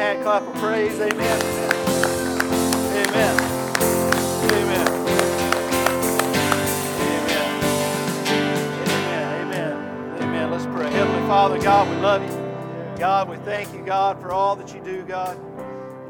[0.00, 0.98] hand clap of praise.
[0.98, 1.42] Amen.
[2.96, 3.36] Amen.
[4.50, 4.88] Amen.
[4.88, 5.46] Amen.
[8.78, 9.42] Amen.
[9.42, 10.22] Amen.
[10.22, 10.50] Amen.
[10.50, 10.90] Let's pray.
[10.90, 12.98] Heavenly Father, God, we love you.
[12.98, 15.38] God, we thank you, God, for all that you do, God.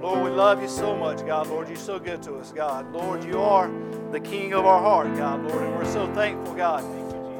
[0.00, 1.48] Lord, we love you so much, God.
[1.48, 2.92] Lord, you're so good to us, God.
[2.92, 3.70] Lord, you are
[4.12, 6.84] the King of our heart, God, Lord, and we're so thankful, God,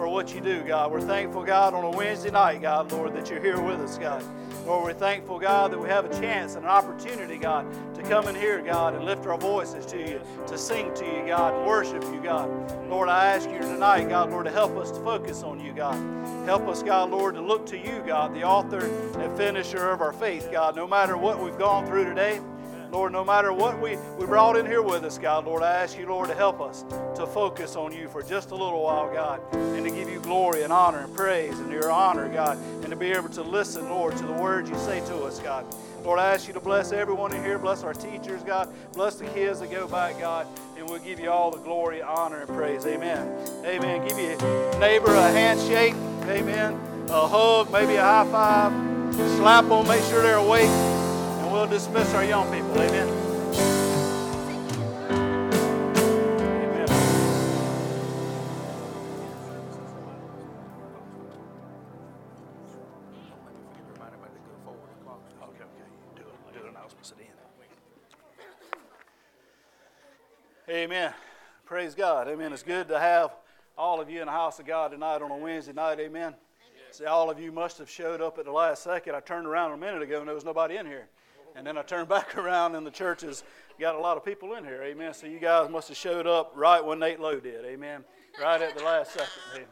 [0.00, 0.90] for what you do, God.
[0.90, 4.24] We're thankful, God, on a Wednesday night, God, Lord, that you're here with us, God.
[4.64, 8.26] Lord, we're thankful, God, that we have a chance and an opportunity, God, to come
[8.26, 12.02] in here, God, and lift our voices to you, to sing to you, God, worship
[12.04, 12.48] you, God.
[12.88, 15.96] Lord, I ask you tonight, God, Lord, to help us to focus on you, God.
[16.46, 18.86] Help us, God, Lord, to look to you, God, the author
[19.20, 22.40] and finisher of our faith, God, no matter what we've gone through today.
[22.92, 25.96] Lord, no matter what we, we brought in here with us, God, Lord, I ask
[25.96, 29.40] you, Lord, to help us to focus on you for just a little while, God,
[29.52, 32.96] and to give you glory and honor and praise and your honor, God, and to
[32.96, 35.64] be able to listen, Lord, to the words you say to us, God.
[36.02, 39.26] Lord, I ask you to bless everyone in here, bless our teachers, God, bless the
[39.26, 42.86] kids that go back, God, and we'll give you all the glory, honor, and praise.
[42.86, 43.28] Amen.
[43.64, 44.08] Amen.
[44.08, 45.94] Give your neighbor a handshake.
[46.24, 46.72] Amen.
[47.08, 48.72] A hug, maybe a high five.
[49.36, 51.09] Slap them, make sure they're awake
[51.50, 52.80] we'll dismiss our young people.
[52.80, 53.08] Amen.
[53.08, 53.26] Amen.
[65.42, 65.64] Okay, okay.
[66.16, 66.28] Do it.
[66.68, 67.32] Announcement at the end.
[70.68, 71.12] Amen.
[71.64, 72.28] Praise God.
[72.28, 72.52] Amen.
[72.52, 73.34] It's good to have
[73.76, 75.98] all of you in the house of God tonight on a Wednesday night.
[75.98, 76.34] Amen.
[76.92, 79.14] See, all of you must have showed up at the last second.
[79.14, 81.08] I turned around a minute ago and there was nobody in here.
[81.56, 83.44] And then I turned back around and the church has
[83.78, 84.82] got a lot of people in here.
[84.82, 85.14] Amen.
[85.14, 87.64] So you guys must have showed up right when Nate Lowe did.
[87.64, 88.04] Amen.
[88.40, 89.28] Right at the last second.
[89.54, 89.66] Amen.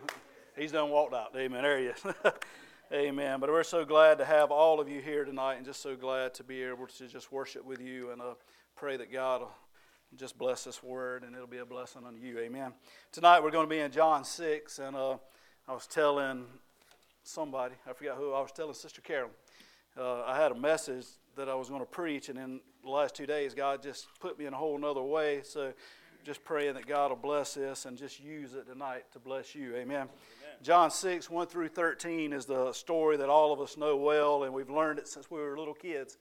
[0.56, 1.34] He's done walked out.
[1.36, 1.62] Amen.
[1.62, 2.06] There he is.
[2.92, 3.38] Amen.
[3.38, 6.34] But we're so glad to have all of you here tonight and just so glad
[6.34, 8.34] to be able to just worship with you and uh,
[8.76, 9.50] pray that God will
[10.16, 12.38] just bless this word and it'll be a blessing unto you.
[12.38, 12.72] Amen.
[13.12, 15.18] Tonight we're going to be in John 6 and uh,
[15.68, 16.46] I was telling
[17.22, 19.30] somebody, I forgot who, I was telling Sister Carol.
[19.96, 21.06] Uh, I had a message
[21.38, 24.38] that I was going to preach, and in the last two days, God just put
[24.38, 25.40] me in a whole other way.
[25.44, 25.72] So,
[26.24, 29.74] just praying that God will bless this and just use it tonight to bless you.
[29.76, 29.84] Amen.
[29.86, 30.08] Amen.
[30.62, 34.52] John 6, 1 through 13 is the story that all of us know well, and
[34.52, 36.18] we've learned it since we were little kids.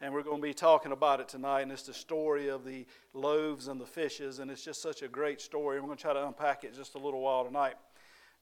[0.00, 2.86] And we're going to be talking about it tonight, and it's the story of the
[3.12, 5.78] loaves and the fishes, and it's just such a great story.
[5.78, 7.74] We're going to try to unpack it just a little while tonight.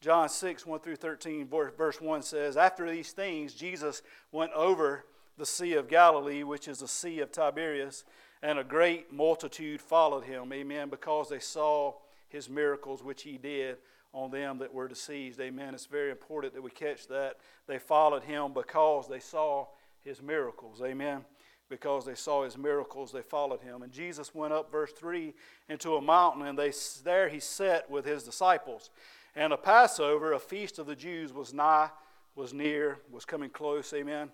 [0.00, 5.04] John 6, 1 through 13, verse 1 says, After these things, Jesus went over
[5.38, 8.04] the Sea of Galilee, which is the Sea of Tiberias,
[8.42, 11.94] and a great multitude followed him, amen, because they saw
[12.28, 13.78] his miracles which he did
[14.12, 15.74] on them that were deceived, amen.
[15.74, 17.36] It's very important that we catch that.
[17.66, 19.66] They followed him because they saw
[20.02, 21.24] his miracles, amen.
[21.68, 23.82] Because they saw his miracles, they followed him.
[23.82, 25.34] And Jesus went up, verse 3,
[25.68, 26.72] into a mountain, and they,
[27.04, 28.90] there he sat with his disciples.
[29.36, 31.90] And a Passover, a feast of the Jews, was nigh,
[32.34, 34.30] was near, was coming close, amen.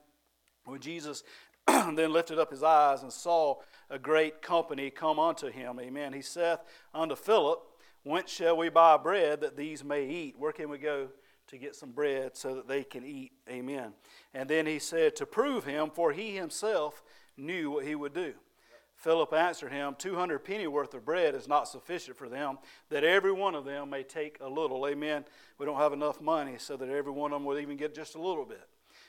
[0.64, 1.22] When Jesus
[1.66, 3.56] then lifted up his eyes and saw
[3.90, 6.60] a great company come unto him, amen, he saith
[6.92, 7.60] unto Philip,
[8.04, 10.34] Whence shall we buy bread that these may eat?
[10.38, 11.08] Where can we go
[11.46, 13.32] to get some bread so that they can eat?
[13.48, 13.94] Amen.
[14.34, 17.02] And then he said, To prove him, for he himself
[17.38, 18.34] knew what he would do.
[18.96, 22.58] Philip answered him, 200 penny worth of bread is not sufficient for them,
[22.90, 24.86] that every one of them may take a little.
[24.86, 25.24] Amen.
[25.58, 28.14] We don't have enough money so that every one of them will even get just
[28.14, 28.66] a little bit.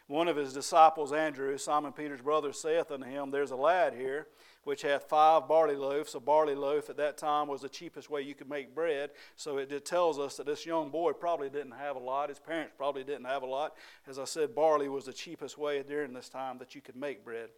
[0.07, 4.27] One of his disciples, Andrew, Simon Peter's brother, saith unto him, There's a lad here
[4.63, 6.13] which hath five barley loaves.
[6.13, 9.11] A barley loaf at that time was the cheapest way you could make bread.
[9.35, 12.29] So it tells us that this young boy probably didn't have a lot.
[12.29, 13.75] His parents probably didn't have a lot.
[14.07, 17.23] As I said, barley was the cheapest way during this time that you could make
[17.23, 17.49] bread.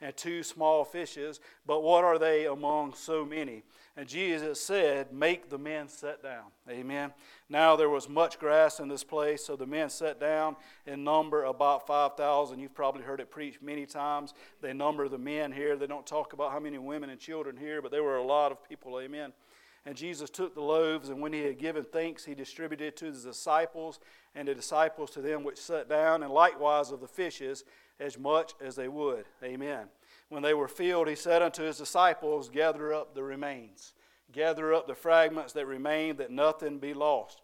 [0.00, 3.62] And two small fishes, but what are they among so many?
[3.96, 6.44] And Jesus said, Make the men sit down.
[6.68, 7.14] Amen.
[7.48, 11.44] Now there was much grass in this place, so the men sat down in number
[11.44, 12.58] about 5,000.
[12.58, 14.34] You've probably heard it preached many times.
[14.60, 15.76] They number the men here.
[15.76, 18.52] They don't talk about how many women and children here, but there were a lot
[18.52, 19.00] of people.
[19.00, 19.32] Amen.
[19.86, 23.28] And Jesus took the loaves, and when he had given thanks, he distributed to the
[23.28, 24.00] disciples,
[24.34, 27.64] and the disciples to them which sat down, and likewise of the fishes,
[28.00, 29.26] as much as they would.
[29.42, 29.86] Amen.
[30.28, 33.94] When they were filled, he said unto his disciples, Gather up the remains
[34.32, 37.42] gather up the fragments that remain, that nothing be lost.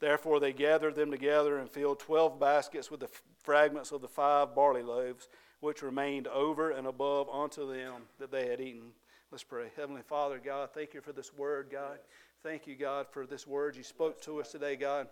[0.00, 3.08] Therefore they gathered them together and filled twelve baskets with the
[3.42, 5.28] fragments of the five barley loaves,
[5.60, 8.90] which remained over and above unto them that they had eaten.
[9.30, 9.68] Let's pray.
[9.76, 11.98] Heavenly Father, God, thank you for this word, God.
[12.42, 15.08] Thank you, God, for this word you spoke to us today, God.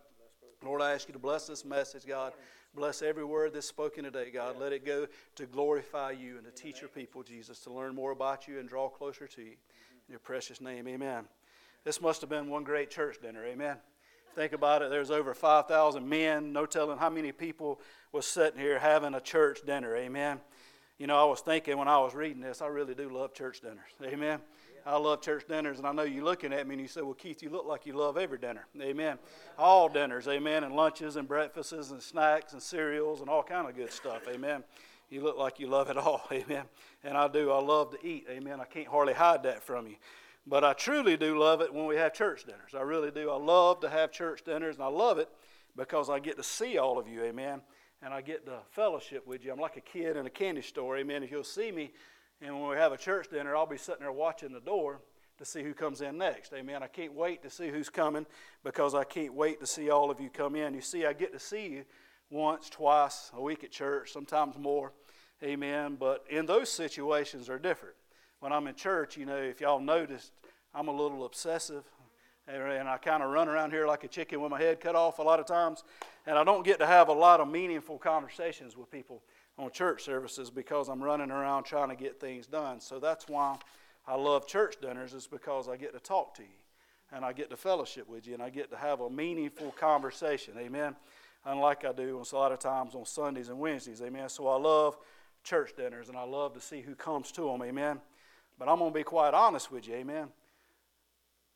[0.62, 2.32] Lord, I ask you to bless this message, God.
[2.74, 4.58] Bless every word that's spoken today, God.
[4.58, 5.06] Let it go
[5.36, 8.68] to glorify you and to teach your people, Jesus, to learn more about you and
[8.68, 9.52] draw closer to you.
[9.52, 11.24] In your precious name, amen.
[11.84, 13.76] This must have been one great church dinner, amen.
[14.34, 14.90] Think about it.
[14.90, 16.52] There's over 5,000 men.
[16.52, 17.80] No telling how many people
[18.10, 19.94] was sitting here having a church dinner.
[19.94, 20.40] Amen.
[20.98, 23.60] You know, I was thinking when I was reading this, I really do love church
[23.60, 23.78] dinners.
[24.02, 24.40] Amen.
[24.86, 27.14] I love church dinners, and I know you're looking at me and you say, Well,
[27.14, 28.66] Keith, you look like you love every dinner.
[28.80, 29.18] Amen.
[29.58, 33.74] All dinners, amen, and lunches and breakfasts and snacks and cereals and all kind of
[33.74, 34.22] good stuff.
[34.28, 34.62] Amen.
[35.10, 36.22] You look like you love it all.
[36.32, 36.64] Amen.
[37.02, 37.50] And I do.
[37.50, 38.26] I love to eat.
[38.28, 38.60] Amen.
[38.60, 39.96] I can't hardly hide that from you.
[40.46, 42.74] But I truly do love it when we have church dinners.
[42.74, 43.30] I really do.
[43.30, 45.28] I love to have church dinners, and I love it
[45.76, 47.62] because I get to see all of you, amen.
[48.02, 49.52] And I get to fellowship with you.
[49.52, 51.22] I'm like a kid in a candy store, amen.
[51.22, 51.92] If you'll see me,
[52.40, 55.00] and when we have a church dinner, I'll be sitting there watching the door
[55.38, 56.82] to see who comes in next, amen.
[56.82, 58.26] I can't wait to see who's coming
[58.62, 60.74] because I can't wait to see all of you come in.
[60.74, 61.84] You see, I get to see you
[62.30, 64.92] once, twice a week at church, sometimes more,
[65.42, 65.96] amen.
[65.98, 67.96] But in those situations are different
[68.40, 70.32] when I'm in church, you know, if y'all noticed,
[70.74, 71.84] I'm a little obsessive.
[72.46, 75.18] And I kind of run around here like a chicken with my head cut off
[75.18, 75.82] a lot of times.
[76.26, 79.22] And I don't get to have a lot of meaningful conversations with people
[79.58, 82.80] on church services because I'm running around trying to get things done.
[82.80, 83.56] So that's why
[84.06, 86.48] I love church dinners, is because I get to talk to you
[87.12, 90.54] and I get to fellowship with you and I get to have a meaningful conversation.
[90.58, 90.96] Amen.
[91.44, 94.02] Unlike I do a lot of times on Sundays and Wednesdays.
[94.02, 94.28] Amen.
[94.28, 94.96] So I love
[95.44, 97.62] church dinners and I love to see who comes to them.
[97.62, 98.00] Amen.
[98.58, 100.28] But I'm going to be quite honest with you, amen.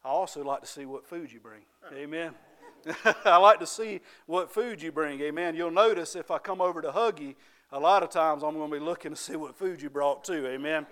[0.04, 1.62] I also like to see what food you bring,
[1.94, 2.34] amen.
[3.24, 5.54] I like to see what food you bring, amen.
[5.54, 7.34] You'll notice if I come over to hug you,
[7.70, 10.24] a lot of times I'm going to be looking to see what food you brought
[10.24, 10.86] too, amen.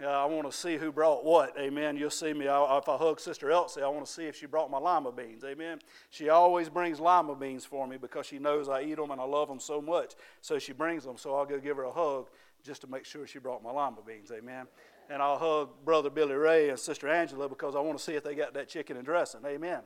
[0.00, 1.96] Uh, I want to see who brought what, amen.
[1.96, 4.46] You'll see me, I, if I hug Sister Elsie, I want to see if she
[4.46, 5.80] brought my lima beans, amen.
[6.10, 9.24] She always brings lima beans for me because she knows I eat them and I
[9.24, 10.14] love them so much.
[10.40, 12.28] So she brings them, so I'll go give her a hug
[12.62, 14.66] just to make sure she brought my lima beans, amen
[15.10, 18.22] and I'll hug Brother Billy Ray and Sister Angela because I want to see if
[18.22, 19.40] they got that chicken and dressing.
[19.46, 19.80] Amen.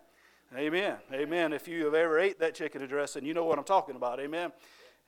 [0.56, 0.96] Amen.
[1.12, 1.52] Amen.
[1.52, 4.20] If you have ever ate that chicken and dressing, you know what I'm talking about.
[4.20, 4.52] Amen.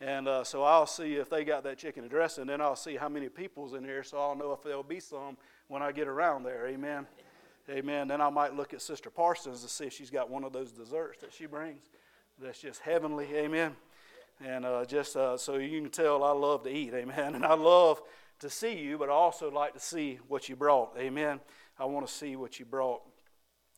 [0.00, 3.08] And uh, so I'll see if they got that chicken and then I'll see how
[3.08, 5.36] many people's in here, so I'll know if there'll be some
[5.68, 6.66] when I get around there.
[6.66, 7.06] Amen.
[7.70, 8.08] Amen.
[8.08, 10.72] Then I might look at Sister Parsons to see if she's got one of those
[10.72, 11.82] desserts that she brings
[12.40, 13.26] that's just heavenly.
[13.34, 13.74] Amen.
[14.44, 16.92] And uh, just uh, so you can tell, I love to eat.
[16.92, 17.34] Amen.
[17.34, 18.02] And I love
[18.40, 20.96] to see you, but I also like to see what you brought.
[20.98, 21.40] Amen.
[21.78, 23.02] I want to see what you brought.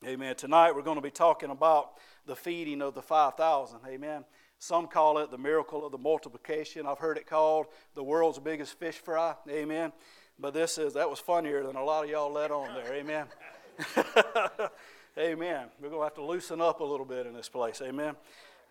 [0.05, 0.35] Amen.
[0.37, 1.93] Tonight we're going to be talking about
[2.27, 3.79] the feeding of the 5,000.
[3.87, 4.25] Amen.
[4.59, 6.87] Some call it the miracle of the multiplication.
[6.87, 9.35] I've heard it called the world's biggest fish fry.
[9.49, 9.93] Amen.
[10.39, 12.93] But this is, that was funnier than a lot of y'all let on there.
[12.95, 13.27] Amen.
[15.19, 15.69] Amen.
[15.81, 17.81] We're going to have to loosen up a little bit in this place.
[17.83, 18.17] Amen.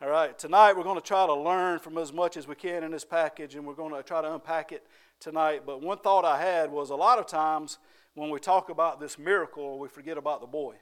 [0.01, 0.37] All right.
[0.37, 3.05] Tonight we're going to try to learn from as much as we can in this
[3.05, 4.85] package, and we're going to try to unpack it
[5.19, 5.63] tonight.
[5.65, 7.79] But one thought I had was a lot of times
[8.13, 10.75] when we talk about this miracle, we forget about the boy.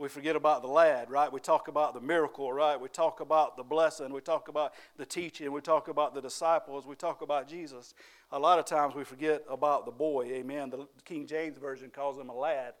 [0.00, 1.30] We forget about the lad, right?
[1.30, 2.80] We talk about the miracle, right?
[2.80, 4.14] We talk about the blessing.
[4.14, 5.52] We talk about the teaching.
[5.52, 6.86] We talk about the disciples.
[6.86, 7.92] We talk about Jesus.
[8.32, 10.70] A lot of times we forget about the boy, amen.
[10.70, 12.72] The King James Version calls him a lad.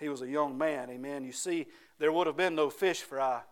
[0.00, 1.22] He was a young man, amen.
[1.22, 1.66] You see,
[2.00, 3.42] there would have been no fish fry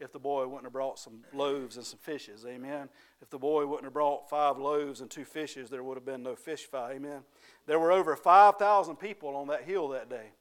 [0.00, 2.44] if the boy wouldn't have brought some loaves and some fishes.
[2.44, 2.88] Amen.
[3.22, 6.24] If the boy wouldn't have brought five loaves and two fishes, there would have been
[6.24, 6.94] no fish fry.
[6.94, 7.20] Amen.
[7.66, 10.32] There were over 5,000 people on that hill that day.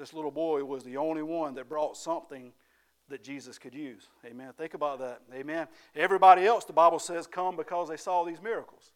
[0.00, 2.52] This little boy was the only one that brought something
[3.08, 4.08] that Jesus could use.
[4.24, 4.52] Amen.
[4.58, 5.20] Think about that.
[5.32, 5.68] Amen.
[5.94, 8.92] Everybody else, the Bible says, come because they saw these miracles.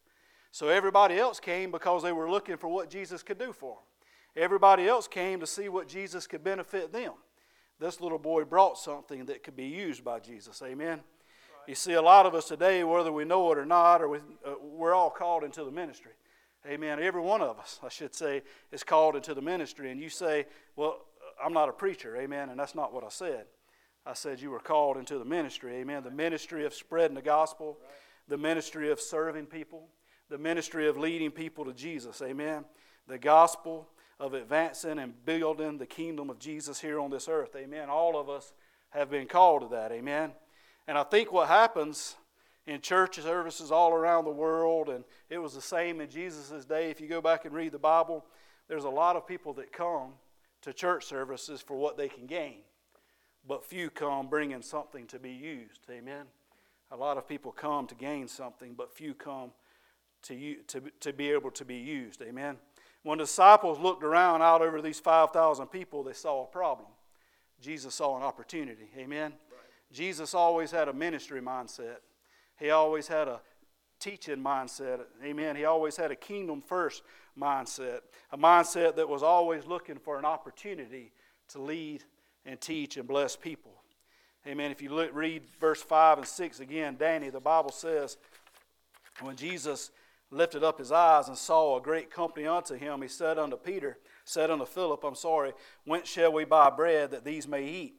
[0.51, 4.43] So everybody else came because they were looking for what Jesus could do for them.
[4.45, 7.13] Everybody else came to see what Jesus could benefit them
[7.81, 10.63] this little boy brought something that could be used by Jesus.
[10.63, 10.99] Amen.
[10.99, 11.01] Right.
[11.69, 14.19] You see, a lot of us today, whether we know it or not, or we,
[14.19, 16.13] uh, we're all called into the ministry.
[16.67, 16.99] Amen.
[16.99, 18.43] Every one of us, I should say,
[18.73, 19.91] is called into the ministry.
[19.91, 20.99] And you say, Well,
[21.43, 22.17] I'm not a preacher.
[22.17, 22.49] Amen.
[22.49, 23.47] And that's not what I said.
[24.07, 25.77] I said you were called into the ministry.
[25.77, 26.03] Amen.
[26.03, 27.79] The ministry of spreading the gospel,
[28.29, 29.89] the ministry of serving people,
[30.29, 32.21] the ministry of leading people to Jesus.
[32.23, 32.65] Amen.
[33.09, 33.89] The gospel
[34.21, 37.57] of advancing and building the kingdom of Jesus here on this earth.
[37.57, 37.89] Amen.
[37.89, 38.53] All of us
[38.91, 39.91] have been called to that.
[39.91, 40.33] Amen.
[40.87, 42.17] And I think what happens
[42.67, 46.91] in church services all around the world, and it was the same in Jesus' day.
[46.91, 48.25] If you go back and read the Bible,
[48.69, 50.13] there's a lot of people that come
[50.63, 52.59] to church services for what they can gain,
[53.47, 55.81] but few come bringing something to be used.
[55.91, 56.25] Amen.
[56.91, 59.51] A lot of people come to gain something, but few come
[60.23, 62.23] to, to, to be able to be used.
[62.23, 62.57] Amen.
[63.03, 66.89] When the disciples looked around out over these 5,000 people, they saw a problem.
[67.61, 68.89] Jesus saw an opportunity.
[68.97, 69.33] Amen.
[69.33, 69.61] Right.
[69.93, 71.97] Jesus always had a ministry mindset.
[72.65, 73.43] He always had a
[74.01, 75.01] teaching mindset.
[75.23, 75.55] Amen.
[75.55, 77.03] He always had a kingdom first
[77.39, 78.01] mindset,
[78.33, 81.13] a mindset that was always looking for an opportunity
[81.49, 82.05] to lead
[82.47, 83.83] and teach and bless people.
[84.47, 84.71] Amen.
[84.71, 88.17] If you look, read verse 5 and 6 again, Danny, the Bible says,
[89.21, 89.91] when Jesus
[90.31, 93.99] lifted up his eyes and saw a great company unto him, he said unto Peter,
[94.25, 95.53] said unto Philip, I'm sorry,
[95.85, 97.97] whence shall we buy bread that these may eat?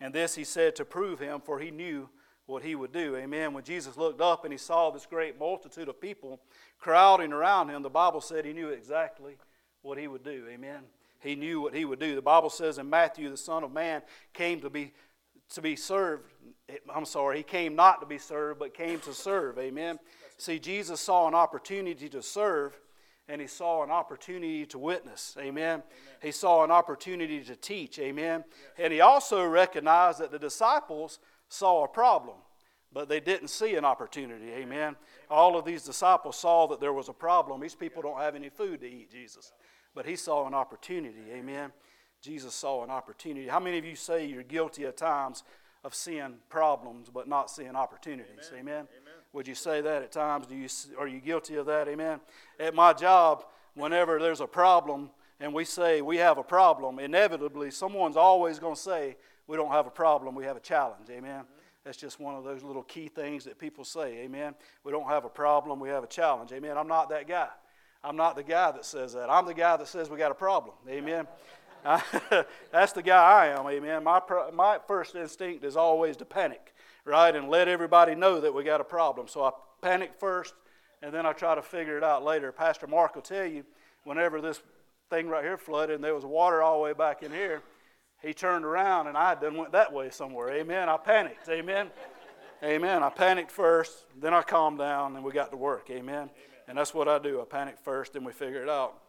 [0.00, 2.08] And this he said to prove him, for he knew
[2.46, 3.16] what he would do.
[3.16, 3.52] Amen.
[3.54, 6.40] When Jesus looked up and he saw this great multitude of people
[6.78, 9.36] crowding around him, the Bible said he knew exactly
[9.82, 10.44] what he would do.
[10.50, 10.80] Amen.
[11.20, 12.14] He knew what he would do.
[12.14, 14.92] The Bible says in Matthew, the Son of Man came to be
[15.50, 16.32] to be served.
[16.94, 19.58] I'm sorry, he came not to be served, but came to serve.
[19.58, 19.98] Amen.
[20.36, 22.78] See, Jesus saw an opportunity to serve,
[23.28, 25.36] and he saw an opportunity to witness.
[25.38, 25.48] Amen.
[25.48, 25.82] Amen.
[26.22, 27.98] He saw an opportunity to teach.
[27.98, 28.44] Amen.
[28.46, 28.84] Yes.
[28.84, 31.18] And he also recognized that the disciples
[31.54, 32.36] saw a problem,
[32.92, 34.50] but they didn't see an opportunity.
[34.50, 34.96] Amen.
[35.30, 37.60] All of these disciples saw that there was a problem.
[37.60, 39.52] These people don't have any food to eat, Jesus.
[39.94, 41.30] But he saw an opportunity.
[41.32, 41.72] Amen.
[42.20, 43.48] Jesus saw an opportunity.
[43.48, 45.44] How many of you say you're guilty at times
[45.84, 48.50] of seeing problems but not seeing opportunities?
[48.50, 48.60] Amen.
[48.60, 48.74] Amen.
[48.74, 49.14] Amen.
[49.32, 50.46] Would you say that at times?
[50.46, 50.68] Do you,
[50.98, 51.88] are you guilty of that?
[51.88, 52.20] Amen.
[52.58, 53.44] At my job,
[53.74, 58.76] whenever there's a problem and we say we have a problem, inevitably someone's always going
[58.76, 61.08] to say, we don't have a problem, we have a challenge.
[61.10, 61.44] Amen.
[61.84, 64.18] That's just one of those little key things that people say.
[64.18, 64.54] Amen.
[64.84, 66.52] We don't have a problem, we have a challenge.
[66.52, 66.78] Amen.
[66.78, 67.48] I'm not that guy.
[68.02, 69.30] I'm not the guy that says that.
[69.30, 70.74] I'm the guy that says we got a problem.
[70.88, 71.26] Amen.
[72.72, 74.04] that's the guy I am, amen.
[74.04, 74.20] My,
[74.54, 76.74] my first instinct is always to panic,
[77.04, 79.28] right, and let everybody know that we got a problem.
[79.28, 79.50] So I
[79.82, 80.54] panic first,
[81.02, 82.52] and then I try to figure it out later.
[82.52, 83.64] Pastor Mark will tell you,
[84.04, 84.62] whenever this
[85.10, 87.62] thing right here flooded and there was water all the way back in here,
[88.24, 90.50] he turned around and I done went that way somewhere.
[90.50, 90.88] Amen.
[90.88, 91.48] I panicked.
[91.48, 91.90] Amen.
[92.62, 93.02] Amen.
[93.02, 95.90] I panicked first, then I calmed down, and we got to work.
[95.90, 96.14] Amen.
[96.14, 96.30] Amen.
[96.66, 97.42] And that's what I do.
[97.42, 99.02] I panic first, and we figure it out.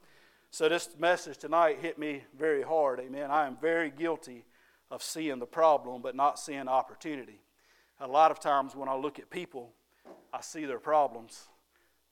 [0.52, 3.00] So this message tonight hit me very hard.
[3.00, 3.32] Amen.
[3.32, 4.44] I am very guilty
[4.92, 7.40] of seeing the problem but not seeing opportunity.
[8.02, 9.72] A lot of times when I look at people,
[10.34, 11.48] I see their problems,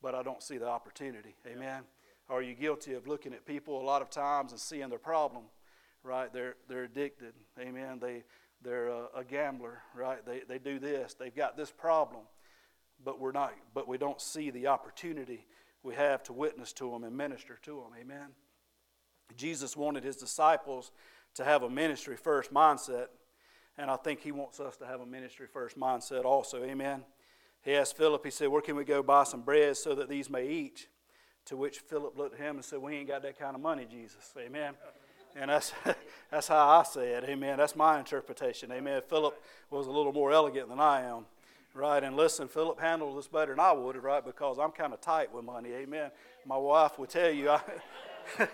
[0.02, 1.36] but I don't see the opportunity.
[1.46, 1.82] Amen.
[2.30, 5.44] Are you guilty of looking at people a lot of times and seeing their problem?
[6.04, 6.32] Right?
[6.32, 7.32] They're they're addicted.
[7.58, 7.98] Amen.
[8.00, 8.22] They
[8.62, 9.80] they're a, a gambler.
[9.94, 10.24] Right?
[10.24, 11.14] They they do this.
[11.14, 12.22] They've got this problem,
[13.04, 13.52] but we're not.
[13.74, 15.46] But we don't see the opportunity
[15.82, 17.98] we have to witness to them and minister to them.
[18.00, 18.28] Amen.
[19.36, 20.92] Jesus wanted his disciples
[21.34, 23.08] to have a ministry first mindset,
[23.76, 26.62] and I think he wants us to have a ministry first mindset also.
[26.64, 27.04] Amen.
[27.62, 30.30] He asked Philip, he said, Where can we go buy some bread so that these
[30.30, 30.88] may eat?
[31.46, 33.86] To which Philip looked at him and said, We ain't got that kind of money,
[33.90, 34.32] Jesus.
[34.38, 34.74] Amen.
[35.36, 35.72] And that's,
[36.30, 37.24] that's how I say it.
[37.24, 37.58] Amen.
[37.58, 38.70] That's my interpretation.
[38.72, 39.02] Amen.
[39.08, 41.26] Philip was a little more elegant than I am.
[41.76, 44.24] Right, and listen, Philip handled this better than I would, have, right?
[44.24, 45.70] Because I'm kind of tight with money.
[45.72, 46.12] Amen.
[46.46, 47.60] My wife would tell you, I,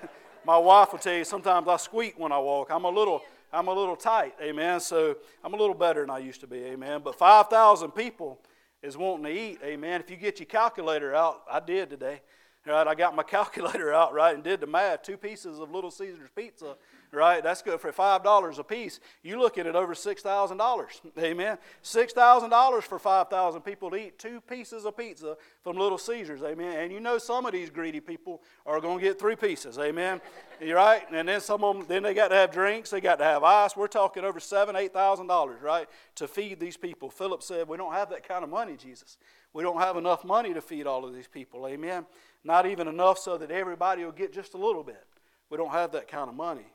[0.47, 2.71] my wife would tell you sometimes I squeak when I walk.
[2.71, 3.21] I'm a little,
[3.53, 4.37] I'm a little tight.
[4.41, 4.81] Amen.
[4.81, 6.65] So I'm a little better than I used to be.
[6.65, 7.03] Amen.
[7.05, 8.41] But 5,000 people
[8.83, 9.59] is wanting to eat.
[9.63, 10.01] Amen.
[10.01, 12.23] If you get your calculator out, I did today.
[12.67, 15.03] Right, I got my calculator out, right, and did the math.
[15.03, 16.77] Two pieces of Little Caesars pizza
[17.13, 17.43] right?
[17.43, 19.01] That's good for five dollars a piece.
[19.23, 21.01] You're looking at over six thousand dollars.
[21.19, 21.59] Amen.
[21.83, 25.99] Six thousand dollars for five thousand people to eat two pieces of pizza from Little
[25.99, 26.43] Caesars.
[26.43, 26.79] Amen.
[26.79, 29.79] And you know some of these greedy people are going to get three pieces.
[29.79, 30.21] Amen.
[30.61, 31.03] you right?
[31.13, 32.91] And then some of them, then they got to have drinks.
[32.91, 33.77] They got to have ice.
[33.77, 37.11] We're talking over seven, eight thousand dollars, right, to feed these people.
[37.11, 39.19] Philip said, "We don't have that kind of money, Jesus.
[39.53, 41.67] We don't have enough money to feed all of these people.
[41.67, 42.07] Amen.
[42.45, 45.05] Not even enough so that everybody will get just a little bit.
[45.51, 46.67] We don't have that kind of money."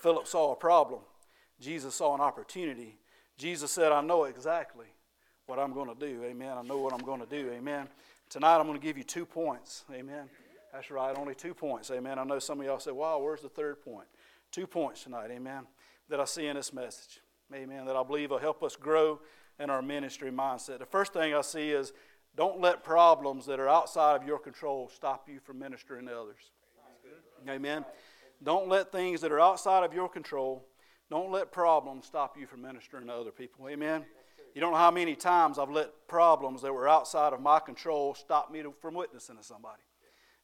[0.00, 1.00] Philip saw a problem.
[1.60, 2.98] Jesus saw an opportunity.
[3.36, 4.86] Jesus said, I know exactly
[5.46, 6.24] what I'm going to do.
[6.24, 6.56] Amen.
[6.56, 7.50] I know what I'm going to do.
[7.50, 7.88] Amen.
[8.28, 9.84] Tonight I'm going to give you two points.
[9.92, 10.28] Amen.
[10.72, 11.90] That's right, only two points.
[11.90, 12.18] Amen.
[12.18, 14.06] I know some of y'all say, wow, where's the third point?
[14.52, 15.30] Two points tonight.
[15.30, 15.66] Amen.
[16.08, 17.20] That I see in this message.
[17.52, 17.84] Amen.
[17.86, 19.20] That I believe will help us grow
[19.58, 20.78] in our ministry mindset.
[20.78, 21.92] The first thing I see is
[22.36, 26.50] don't let problems that are outside of your control stop you from ministering to others.
[27.48, 27.84] Amen.
[28.42, 30.64] Don't let things that are outside of your control,
[31.10, 33.68] don't let problems stop you from ministering to other people.
[33.68, 34.04] Amen.
[34.54, 38.14] You don't know how many times I've let problems that were outside of my control
[38.14, 39.82] stop me to, from witnessing to somebody.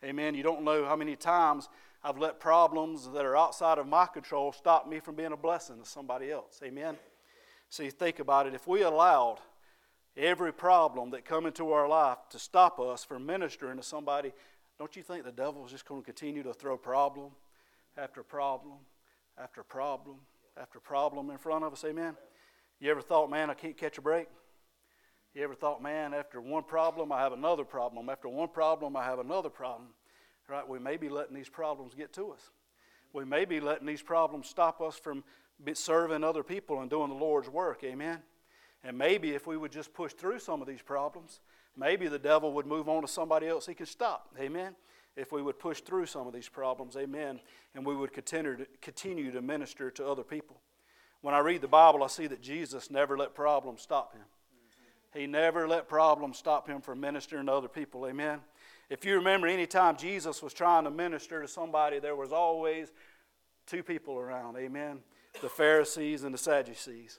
[0.05, 0.35] Amen.
[0.35, 1.69] You don't know how many times
[2.05, 5.79] I've let problems that are outside of my control stop me from being a blessing
[5.81, 6.61] to somebody else.
[6.63, 6.97] Amen.
[7.69, 8.55] See, think about it.
[8.55, 9.39] If we allowed
[10.17, 14.33] every problem that come into our life to stop us from ministering to somebody,
[14.79, 17.31] don't you think the devil is just going to continue to throw problem
[17.97, 18.79] after problem
[19.39, 20.17] after problem
[20.61, 21.85] after problem in front of us.
[21.85, 22.17] Amen.
[22.81, 24.27] You ever thought, man, I can't catch a break?
[25.35, 28.09] You ever thought, man, after one problem, I have another problem.
[28.09, 29.89] After one problem, I have another problem.
[30.49, 30.67] Right?
[30.67, 32.51] We may be letting these problems get to us.
[33.13, 35.25] We may be letting these problems stop us from
[35.75, 37.83] serving other people and doing the Lord's work.
[37.85, 38.19] Amen.
[38.87, 41.41] And maybe if we would just push through some of these problems,
[41.77, 44.33] maybe the devil would move on to somebody else he could stop.
[44.39, 44.77] Amen.
[45.17, 46.97] If we would push through some of these problems.
[46.97, 47.41] Amen.
[47.75, 50.61] And we would continue to, continue to minister to other people.
[51.21, 54.23] When I read the Bible, I see that Jesus never let problems stop him.
[55.13, 58.07] He never let problems stop him from ministering to other people.
[58.07, 58.39] Amen.
[58.89, 62.93] If you remember, anytime Jesus was trying to minister to somebody, there was always
[63.67, 64.57] two people around.
[64.57, 65.01] Amen.
[65.43, 67.19] The Pharisees and the Sadducees.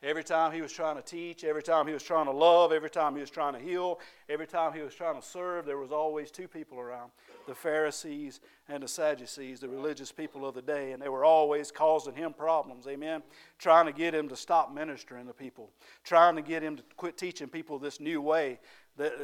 [0.00, 2.90] Every time he was trying to teach, every time he was trying to love, every
[2.90, 5.90] time he was trying to heal, every time he was trying to serve, there was
[5.90, 7.10] always two people around
[7.48, 8.38] the Pharisees
[8.68, 10.92] and the Sadducees, the religious people of the day.
[10.92, 13.24] And they were always causing him problems, amen?
[13.58, 15.70] Trying to get him to stop ministering to people,
[16.04, 18.60] trying to get him to quit teaching people this new way.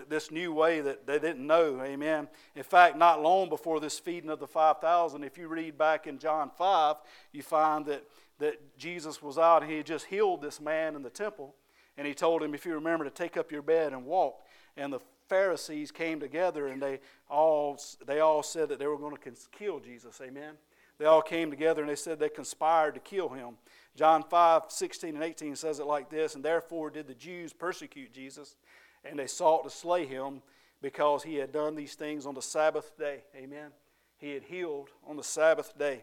[0.09, 2.28] This new way that they didn't know, amen.
[2.54, 6.19] In fact, not long before this feeding of the 5,000, if you read back in
[6.19, 6.97] John 5,
[7.33, 8.04] you find that
[8.38, 11.55] that Jesus was out and he just healed this man in the temple.
[11.97, 14.43] And he told him, if you remember, to take up your bed and walk.
[14.76, 17.00] And the Pharisees came together and they
[17.31, 20.21] all, they all said that they were going to kill Jesus.
[20.23, 20.55] Amen.
[20.99, 23.57] They all came together and they said they conspired to kill him.
[23.97, 28.12] John 5, 16 and 18 says it like this And therefore did the Jews persecute
[28.12, 28.57] Jesus,
[29.05, 30.43] and they sought to slay him
[30.83, 33.25] because he had done these things on the Sabbath day.
[33.37, 33.71] Amen.
[34.19, 36.03] He had healed on the Sabbath day.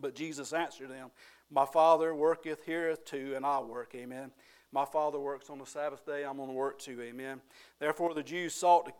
[0.00, 1.10] But Jesus answered them,
[1.54, 3.94] my Father worketh here too, and I work.
[3.94, 4.32] Amen.
[4.72, 6.24] My Father works on the Sabbath day.
[6.24, 7.00] I'm going to work too.
[7.00, 7.40] Amen.
[7.78, 8.92] Therefore, the Jews sought to,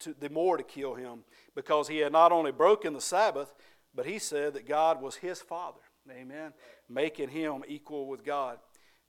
[0.00, 1.20] to, the more to kill him
[1.54, 3.54] because he had not only broken the Sabbath,
[3.94, 5.80] but he said that God was his Father.
[6.10, 6.52] Amen.
[6.86, 8.58] Making him equal with God.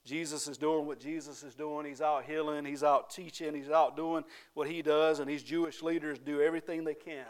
[0.06, 1.84] Jesus is doing what Jesus is doing.
[1.84, 5.82] He's out healing, he's out teaching, he's out doing what he does, and these Jewish
[5.82, 7.26] leaders do everything they can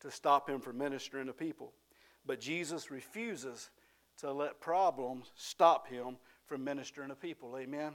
[0.00, 1.72] to stop him from ministering to people.
[2.24, 3.70] But Jesus refuses
[4.20, 7.56] to let problems stop him from ministering to people.
[7.58, 7.92] Amen.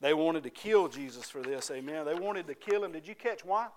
[0.00, 1.70] They wanted to kill Jesus for this.
[1.70, 2.06] Amen.
[2.06, 2.92] They wanted to kill him.
[2.92, 3.68] Did you catch why?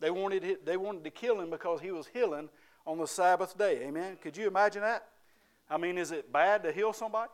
[0.00, 2.48] They wanted, they wanted to kill him because he was healing
[2.86, 3.82] on the Sabbath day.
[3.86, 4.16] Amen.
[4.20, 5.08] Could you imagine that?
[5.68, 7.30] I mean, is it bad to heal somebody?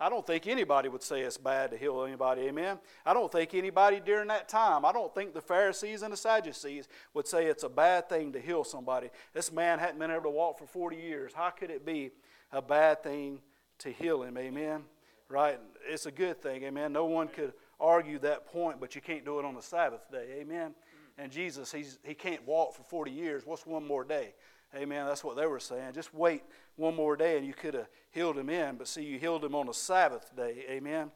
[0.00, 2.42] I don't think anybody would say it's bad to heal anybody.
[2.42, 2.78] Amen.
[3.04, 6.86] I don't think anybody during that time, I don't think the Pharisees and the Sadducees
[7.14, 9.10] would say it's a bad thing to heal somebody.
[9.34, 11.32] This man hadn't been able to walk for 40 years.
[11.34, 12.12] How could it be
[12.52, 13.40] a bad thing
[13.78, 14.36] to heal him.
[14.36, 14.82] Amen.
[15.28, 15.58] Right?
[15.88, 16.62] It's a good thing.
[16.64, 16.92] Amen.
[16.92, 20.38] No one could argue that point, but you can't do it on the Sabbath day.
[20.40, 20.74] Amen.
[21.18, 23.42] And Jesus, he's, he can't walk for 40 years.
[23.44, 24.34] What's one more day?
[24.74, 25.06] Amen.
[25.06, 25.92] That's what they were saying.
[25.94, 26.42] Just wait
[26.76, 28.76] one more day and you could have healed him in.
[28.76, 30.64] But see, you healed him on the Sabbath day.
[30.70, 31.10] Amen.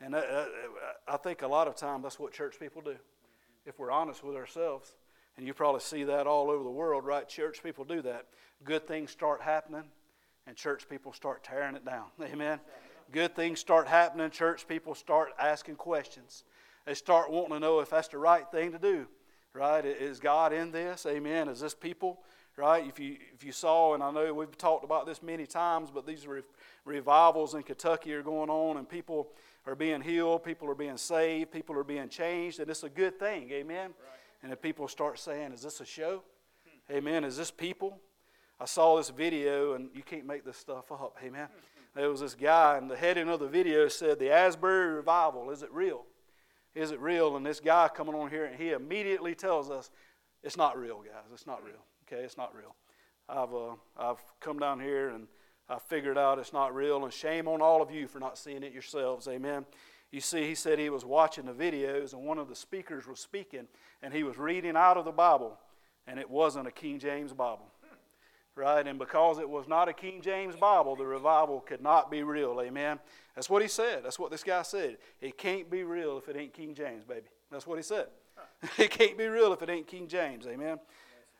[0.00, 0.46] And uh, uh,
[1.08, 2.96] I think a lot of times that's what church people do.
[3.64, 4.94] If we're honest with ourselves,
[5.36, 7.28] and you probably see that all over the world, right?
[7.28, 8.26] Church people do that.
[8.64, 9.84] Good things start happening,
[10.46, 12.06] and church people start tearing it down.
[12.22, 12.60] Amen.
[13.12, 14.30] Good things start happening.
[14.30, 16.44] Church people start asking questions.
[16.86, 19.06] They start wanting to know if that's the right thing to do.
[19.52, 19.84] Right?
[19.84, 21.06] Is God in this?
[21.06, 21.48] Amen.
[21.48, 22.20] Is this people?
[22.56, 22.86] Right?
[22.86, 26.06] If you if you saw, and I know we've talked about this many times, but
[26.06, 26.42] these re-
[26.84, 29.28] revivals in Kentucky are going on, and people
[29.66, 33.18] are being healed, people are being saved, people are being changed, and it's a good
[33.18, 33.50] thing.
[33.50, 33.88] Amen.
[33.88, 34.18] Right.
[34.42, 36.22] And if people start saying, "Is this a show?"
[36.90, 37.24] Amen.
[37.24, 37.98] Is this people?
[38.58, 41.16] I saw this video, and you can't make this stuff up.
[41.22, 41.48] Amen.
[41.94, 45.62] There was this guy, and the heading of the video said, The Asbury Revival, is
[45.62, 46.04] it real?
[46.74, 47.36] Is it real?
[47.36, 49.90] And this guy coming on here, and he immediately tells us,
[50.42, 51.30] It's not real, guys.
[51.32, 51.84] It's not real.
[52.06, 52.74] Okay, it's not real.
[53.28, 55.26] I've, uh, I've come down here and
[55.68, 58.62] I figured out it's not real, and shame on all of you for not seeing
[58.62, 59.26] it yourselves.
[59.26, 59.66] Amen.
[60.12, 63.18] You see, he said he was watching the videos, and one of the speakers was
[63.18, 63.66] speaking,
[64.00, 65.58] and he was reading out of the Bible,
[66.06, 67.66] and it wasn't a King James Bible
[68.56, 68.86] right?
[68.86, 72.60] And because it was not a King James Bible, the revival could not be real.
[72.60, 72.98] Amen.
[73.34, 74.02] That's what he said.
[74.04, 74.96] That's what this guy said.
[75.20, 77.26] It can't be real if it ain't King James, baby.
[77.50, 78.06] That's what he said.
[78.78, 80.46] it can't be real if it ain't King James.
[80.46, 80.78] Amen.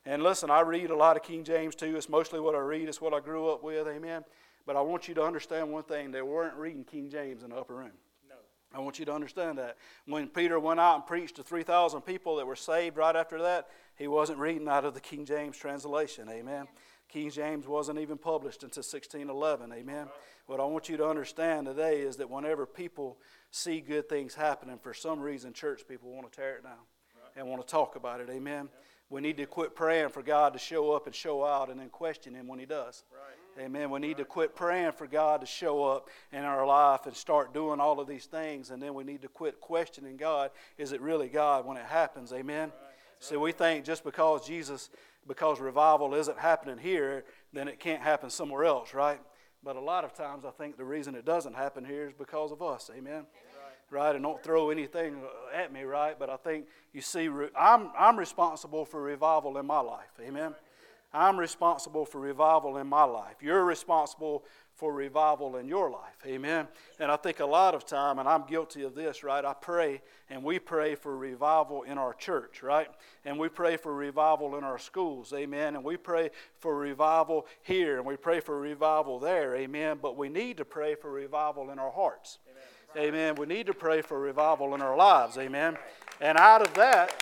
[0.04, 1.96] And listen, I read a lot of King James too.
[1.96, 2.88] It's mostly what I read.
[2.88, 3.88] It's what I grew up with.
[3.88, 4.24] Amen.
[4.64, 7.56] But I want you to understand one thing: they weren't reading King James in the
[7.56, 7.92] upper room.
[8.28, 8.36] No.
[8.72, 9.76] I want you to understand that.
[10.06, 13.68] When Peter went out and preached to 3,000 people that were saved right after that,
[13.96, 16.28] he wasn't reading out of the King James translation.
[16.28, 16.68] Amen.
[17.08, 19.72] King James wasn't even published until 1611.
[19.72, 20.08] Amen.
[20.46, 23.18] What I want you to understand today is that whenever people
[23.50, 26.72] see good things happening, for some reason, church people want to tear it down
[27.36, 28.28] and want to talk about it.
[28.30, 28.68] Amen.
[29.08, 31.90] We need to quit praying for God to show up and show out and then
[31.90, 33.04] question Him when He does.
[33.12, 33.64] Right.
[33.64, 33.90] Amen.
[33.90, 37.54] We need to quit praying for God to show up in our life and start
[37.54, 40.50] doing all of these things, and then we need to quit questioning God.
[40.76, 42.32] Is it really God when it happens?
[42.32, 42.72] Amen.
[43.18, 44.90] So we think just because Jesus,
[45.26, 49.20] because revival isn't happening here, then it can't happen somewhere else, right?
[49.62, 52.52] But a lot of times I think the reason it doesn't happen here is because
[52.52, 52.90] of us.
[52.96, 53.26] Amen
[53.90, 54.14] right?
[54.14, 56.18] And don't throw anything uh, at me, right?
[56.18, 60.10] But I think you see, I'm, I'm responsible for revival in my life.
[60.20, 60.54] Amen.
[61.16, 63.36] I'm responsible for revival in my life.
[63.40, 66.18] You're responsible for revival in your life.
[66.26, 66.68] Amen.
[67.00, 69.42] And I think a lot of time, and I'm guilty of this, right?
[69.42, 72.88] I pray and we pray for revival in our church, right?
[73.24, 75.32] And we pray for revival in our schools.
[75.32, 75.76] Amen.
[75.76, 79.56] And we pray for revival here and we pray for revival there.
[79.56, 79.98] Amen.
[80.02, 82.38] But we need to pray for revival in our hearts.
[82.96, 83.34] Amen.
[83.36, 85.38] We need to pray for revival in our lives.
[85.38, 85.78] Amen.
[86.20, 87.14] And out of that,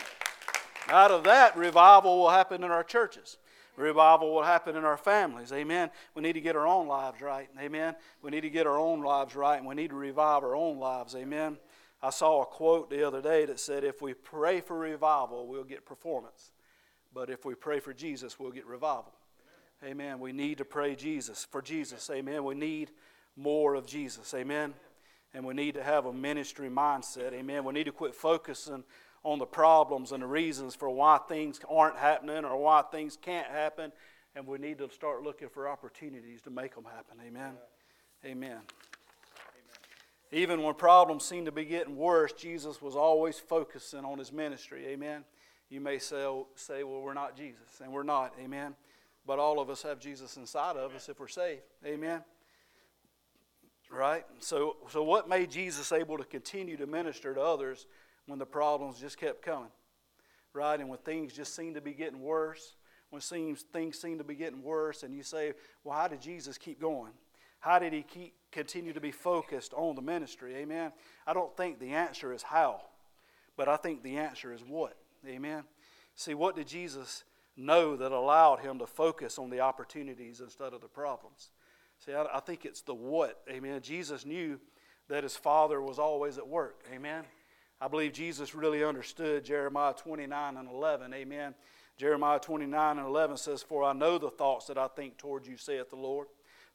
[0.88, 3.38] out of that, revival will happen in our churches.
[3.76, 5.52] Revival will happen in our families.
[5.52, 5.90] Amen.
[6.14, 7.48] We need to get our own lives right.
[7.58, 7.96] Amen.
[8.22, 10.78] We need to get our own lives right, and we need to revive our own
[10.78, 11.16] lives.
[11.16, 11.58] Amen.
[12.00, 15.64] I saw a quote the other day that said, If we pray for revival, we'll
[15.64, 16.52] get performance.
[17.12, 19.12] But if we pray for Jesus, we'll get revival.
[19.82, 20.20] Amen.
[20.20, 22.08] We need to pray Jesus for Jesus.
[22.10, 22.44] Amen.
[22.44, 22.90] We need
[23.37, 24.34] more of Jesus.
[24.34, 24.74] Amen
[25.34, 27.32] and we need to have a ministry mindset.
[27.32, 27.64] Amen.
[27.64, 28.84] We need to quit focusing
[29.24, 33.48] on the problems and the reasons for why things aren't happening or why things can't
[33.48, 33.90] happen,
[34.37, 37.16] and we need to start looking for opportunities to make them happen.
[37.26, 37.54] Amen.
[38.24, 38.32] Amen.
[38.46, 38.58] Amen.
[40.30, 44.87] Even when problems seem to be getting worse, Jesus was always focusing on his ministry.
[44.88, 45.24] Amen.
[45.70, 48.34] You may say, say, well, we're not Jesus, and we're not.
[48.42, 48.74] Amen.
[49.26, 51.62] But all of us have Jesus inside of us if we're saved.
[51.87, 52.22] Amen.
[53.90, 54.26] Right?
[54.40, 57.87] So, so what made Jesus able to continue to minister to others
[58.26, 59.70] when the problems just kept coming?
[60.52, 60.78] Right?
[60.78, 62.74] And when things just seemed to be getting worse,
[63.10, 66.58] when seems, things seem to be getting worse, and you say, well, how did Jesus
[66.58, 67.12] keep going?
[67.60, 70.54] How did he keep, continue to be focused on the ministry?
[70.56, 70.92] Amen.
[71.26, 72.82] I don't think the answer is how,
[73.56, 74.96] but I think the answer is what.
[75.26, 75.64] Amen.
[76.14, 77.24] See, what did Jesus
[77.56, 81.50] know that allowed him to focus on the opportunities instead of the problems?
[82.04, 83.40] See, I, I think it's the what.
[83.48, 83.80] Amen.
[83.80, 84.60] Jesus knew
[85.08, 86.84] that his Father was always at work.
[86.92, 87.24] Amen.
[87.84, 91.12] I believe Jesus really understood Jeremiah 29 and 11.
[91.12, 91.54] Amen.
[91.98, 95.58] Jeremiah 29 and 11 says, For I know the thoughts that I think toward you,
[95.58, 96.28] saith the Lord,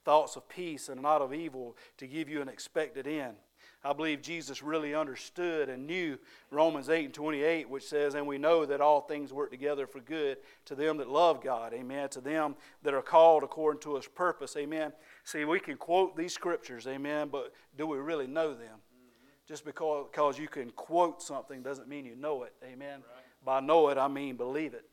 [0.06, 3.38] thoughts of peace and not of evil, to give you an expected end.
[3.84, 6.20] I believe Jesus really understood and knew
[6.52, 10.02] Romans 8 and 28, which says, And we know that all things work together for
[10.02, 11.74] good to them that love God.
[11.74, 12.10] Amen.
[12.10, 14.56] To them that are called according to his purpose.
[14.56, 14.94] Amen.
[15.24, 16.86] See, we can quote these scriptures.
[16.86, 17.30] Amen.
[17.32, 18.78] But do we really know them?
[19.50, 22.54] Just because, because you can quote something doesn't mean you know it.
[22.64, 23.00] Amen.
[23.00, 23.44] Right.
[23.44, 24.86] By know it, I mean believe it.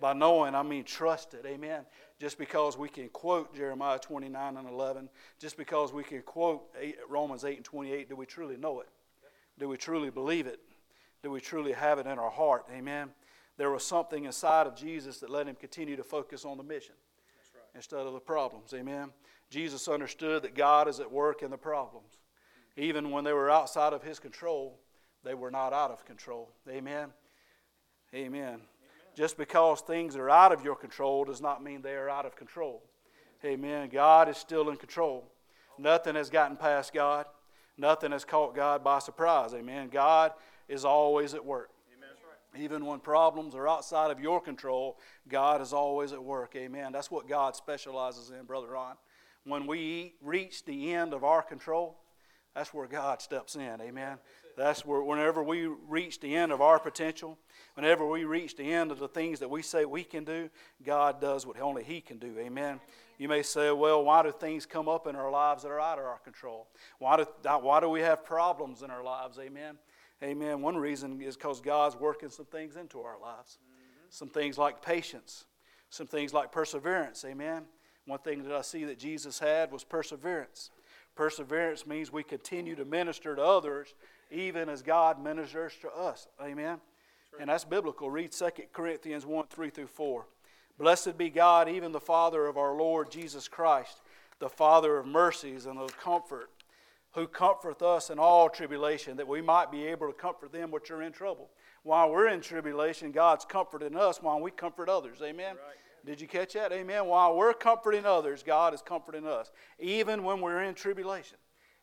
[0.00, 1.44] By knowing, I mean trust it.
[1.44, 1.84] Amen.
[2.20, 5.08] Just because we can quote Jeremiah 29 and 11,
[5.40, 6.72] just because we can quote
[7.08, 8.88] Romans 8 and 28, do we truly know it?
[9.58, 10.60] Do we truly believe it?
[11.24, 12.66] Do we truly have it in our heart?
[12.72, 13.10] Amen.
[13.56, 16.94] There was something inside of Jesus that let him continue to focus on the mission
[17.52, 17.64] right.
[17.74, 18.72] instead of the problems.
[18.72, 19.10] Amen.
[19.50, 22.18] Jesus understood that God is at work in the problems.
[22.78, 24.78] Even when they were outside of his control,
[25.24, 26.48] they were not out of control.
[26.70, 27.08] Amen.
[28.14, 28.60] Amen.
[29.16, 32.36] Just because things are out of your control does not mean they are out of
[32.36, 32.84] control.
[33.44, 33.88] Amen.
[33.88, 35.28] God is still in control.
[35.76, 37.26] Nothing has gotten past God.
[37.76, 39.54] Nothing has caught God by surprise.
[39.54, 39.88] Amen.
[39.88, 40.32] God
[40.68, 41.70] is always at work.
[41.96, 42.64] Amen.
[42.64, 46.54] Even when problems are outside of your control, God is always at work.
[46.54, 46.92] Amen.
[46.92, 48.94] That's what God specializes in, Brother Ron.
[49.42, 51.98] When we reach the end of our control,
[52.58, 53.80] that's where God steps in.
[53.80, 54.18] Amen.
[54.56, 57.38] That's where, whenever we reach the end of our potential,
[57.74, 60.50] whenever we reach the end of the things that we say we can do,
[60.84, 62.36] God does what only He can do.
[62.36, 62.80] Amen.
[63.16, 66.00] You may say, well, why do things come up in our lives that are out
[66.00, 66.66] of our control?
[66.98, 67.26] Why do,
[67.60, 69.38] why do we have problems in our lives?
[69.38, 69.78] Amen.
[70.20, 70.60] Amen.
[70.60, 73.58] One reason is because God's working some things into our lives.
[74.10, 75.44] Some things like patience,
[75.90, 77.24] some things like perseverance.
[77.24, 77.66] Amen.
[78.04, 80.70] One thing that I see that Jesus had was perseverance.
[81.18, 83.96] Perseverance means we continue to minister to others
[84.30, 86.28] even as God ministers to us.
[86.40, 86.78] Amen.
[87.40, 88.08] And that's biblical.
[88.08, 90.26] Read 2 Corinthians 1 3 through 4.
[90.78, 94.00] Blessed be God, even the Father of our Lord Jesus Christ,
[94.38, 96.50] the Father of mercies and of comfort,
[97.14, 100.92] who comforteth us in all tribulation, that we might be able to comfort them which
[100.92, 101.50] are in trouble.
[101.82, 105.18] While we're in tribulation, God's comforting us while we comfort others.
[105.20, 105.56] Amen.
[105.56, 105.87] Right.
[106.08, 106.72] Did you catch that?
[106.72, 107.06] Amen.
[107.06, 111.36] While we're comforting others, God is comforting us, even when we're in tribulation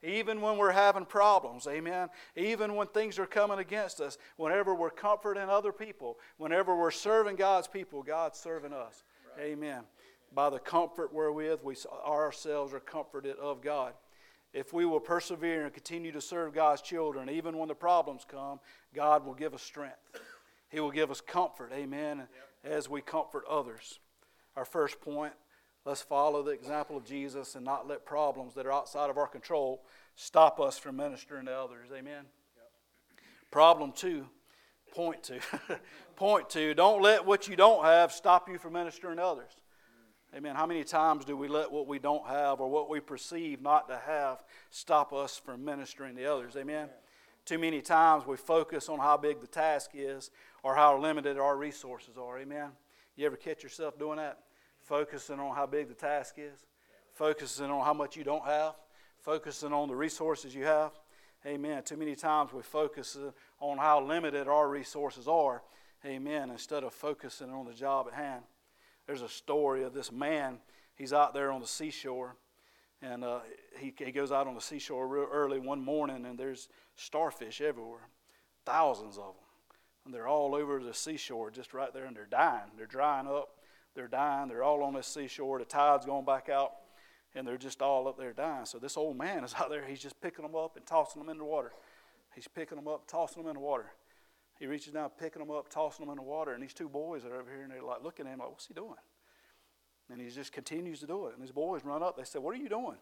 [0.06, 2.10] even when we're having problems, amen.
[2.36, 7.36] Even when things are coming against us, whenever we're comforting other people, whenever we're serving
[7.36, 9.04] God's people, God's serving us,
[9.38, 9.48] right.
[9.48, 9.84] amen.
[10.34, 13.94] By the comfort wherewith we ourselves are comforted of God.
[14.54, 18.60] If we will persevere and continue to serve God's children, even when the problems come,
[18.94, 19.98] God will give us strength.
[20.70, 22.18] He will give us comfort, amen,
[22.64, 22.74] yep.
[22.74, 24.00] as we comfort others.
[24.56, 25.34] Our first point
[25.86, 29.28] let's follow the example of Jesus and not let problems that are outside of our
[29.28, 29.84] control
[30.16, 32.26] stop us from ministering to others, amen.
[32.56, 32.72] Yep.
[33.52, 34.26] Problem two,
[34.94, 35.40] point two,
[36.16, 39.52] point two, don't let what you don't have stop you from ministering to others.
[40.36, 40.56] Amen.
[40.56, 43.88] How many times do we let what we don't have or what we perceive not
[43.88, 46.58] to have stop us from ministering to others?
[46.58, 46.90] Amen.
[47.46, 51.56] Too many times we focus on how big the task is or how limited our
[51.56, 52.40] resources are.
[52.40, 52.72] Amen.
[53.16, 54.40] You ever catch yourself doing that?
[54.86, 56.66] Focusing on how big the task is,
[57.14, 58.76] focusing on how much you don't have,
[59.20, 60.92] focusing on the resources you have.
[61.46, 61.84] Amen.
[61.84, 63.18] Too many times we focus
[63.60, 65.62] on how limited our resources are.
[66.06, 66.50] Amen.
[66.50, 68.44] Instead of focusing on the job at hand
[69.06, 70.58] there's a story of this man.
[70.96, 72.36] He's out there on the seashore,
[73.02, 73.40] and uh,
[73.78, 78.08] he, he goes out on the seashore real early one morning, and there's starfish everywhere,
[78.66, 79.44] thousands of them.
[80.06, 82.72] And they're all over the seashore, just right there, and they're dying.
[82.78, 83.50] They're drying up.
[83.96, 84.50] They're dying.
[84.50, 85.60] They're all on this seashore.
[85.60, 86.74] The tide's going back out,
[87.34, 88.66] and they're just all up there dying.
[88.66, 89.86] So this old man is out there.
[89.86, 91.72] He's just picking them up and tossing them in the water.
[92.36, 93.92] He's picking them up, tossing them in the water.
[94.60, 97.26] He reaches down, picking them up, tossing them in the water, and these two boys
[97.26, 98.96] are over here, and they're like looking at him like, "What's he doing?"
[100.10, 101.34] And he just continues to do it.
[101.34, 102.18] And his boys run up.
[102.18, 102.98] They said, "What are you doing?"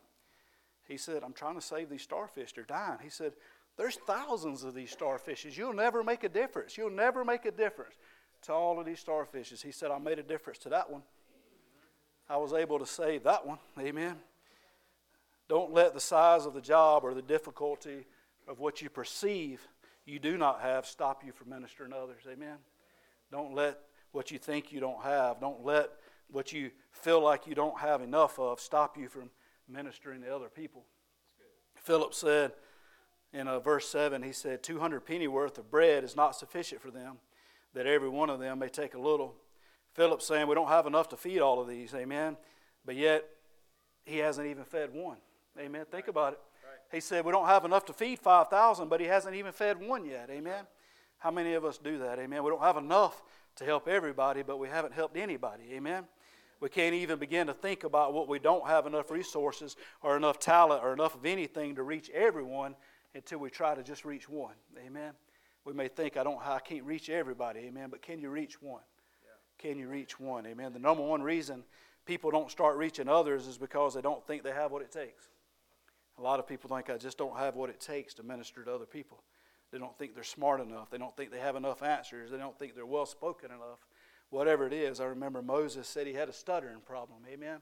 [0.87, 2.53] He said, "I'm trying to save these starfish.
[2.53, 3.33] They're dying." He said,
[3.77, 5.57] "There's thousands of these starfishes.
[5.57, 6.77] You'll never make a difference.
[6.77, 7.97] You'll never make a difference
[8.43, 11.03] to all of these starfishes." He said, "I made a difference to that one.
[12.29, 14.21] I was able to save that one." Amen.
[15.47, 18.05] Don't let the size of the job or the difficulty
[18.47, 19.67] of what you perceive
[20.05, 22.23] you do not have stop you from ministering to others.
[22.29, 22.57] Amen.
[23.31, 23.79] Don't let
[24.11, 25.89] what you think you don't have, don't let
[26.29, 29.29] what you feel like you don't have enough of stop you from
[29.67, 30.83] ministering to other people.
[31.75, 32.51] Philip said
[33.31, 36.91] in uh, verse 7, he said, 200 penny worth of bread is not sufficient for
[36.91, 37.17] them,
[37.73, 39.35] that every one of them may take a little.
[39.93, 42.37] Philip saying, We don't have enough to feed all of these, amen.
[42.85, 43.25] But yet,
[44.05, 45.17] he hasn't even fed one.
[45.59, 45.85] Amen.
[45.89, 46.39] Think about it.
[46.91, 50.05] He said, We don't have enough to feed 5,000, but he hasn't even fed one
[50.05, 50.29] yet.
[50.29, 50.65] Amen.
[51.17, 52.19] How many of us do that?
[52.19, 52.43] Amen.
[52.43, 53.23] We don't have enough
[53.55, 55.63] to help everybody, but we haven't helped anybody.
[55.73, 56.05] Amen.
[56.59, 60.39] We can't even begin to think about what we don't have enough resources or enough
[60.39, 62.75] talent or enough of anything to reach everyone
[63.15, 64.55] until we try to just reach one.
[64.85, 65.13] Amen.
[65.65, 68.81] We may think I don't I can't reach everybody, amen, but can you reach one?
[69.23, 69.69] Yeah.
[69.69, 70.45] Can you reach one?
[70.45, 70.73] Amen.
[70.73, 71.63] The number one reason
[72.05, 75.29] people don't start reaching others is because they don't think they have what it takes.
[76.19, 78.73] A lot of people think I just don't have what it takes to minister to
[78.73, 79.23] other people.
[79.71, 80.91] They don't think they're smart enough.
[80.91, 82.29] They don't think they have enough answers.
[82.29, 83.87] They don't think they're well spoken enough.
[84.29, 87.19] Whatever it is, I remember Moses said he had a stuttering problem.
[87.31, 87.59] Amen.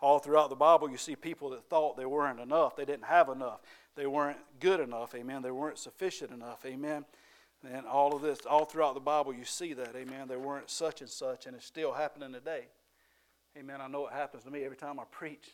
[0.00, 2.74] All throughout the Bible, you see people that thought they weren't enough.
[2.74, 3.60] They didn't have enough.
[3.94, 5.14] They weren't good enough.
[5.14, 5.42] Amen.
[5.42, 6.66] They weren't sufficient enough.
[6.66, 7.04] Amen.
[7.70, 9.94] And all of this, all throughout the Bible, you see that.
[9.94, 10.26] Amen.
[10.26, 12.66] There weren't such and such, and it's still happening today.
[13.56, 13.80] Amen.
[13.80, 15.50] I know it happens to me every time I preach.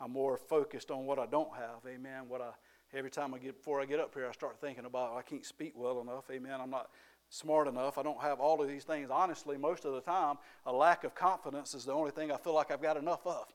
[0.00, 1.80] I'm more focused on what I don't have.
[1.86, 2.24] Amen.
[2.28, 2.50] What I
[2.96, 5.44] every time I get before I get up here, I start thinking about I can't
[5.44, 6.24] speak well enough.
[6.30, 6.60] Amen.
[6.60, 6.90] I'm not
[7.28, 7.98] smart enough.
[7.98, 9.10] I don't have all of these things.
[9.10, 12.54] Honestly, most of the time, a lack of confidence is the only thing I feel
[12.54, 13.46] like I've got enough of.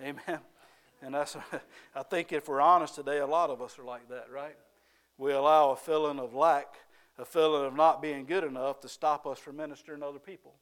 [0.00, 0.40] Amen.
[1.02, 1.36] And that's
[1.94, 4.56] I think if we're honest today, a lot of us are like that, right?
[5.18, 6.74] We allow a feeling of lack,
[7.18, 10.54] a feeling of not being good enough to stop us from ministering to other people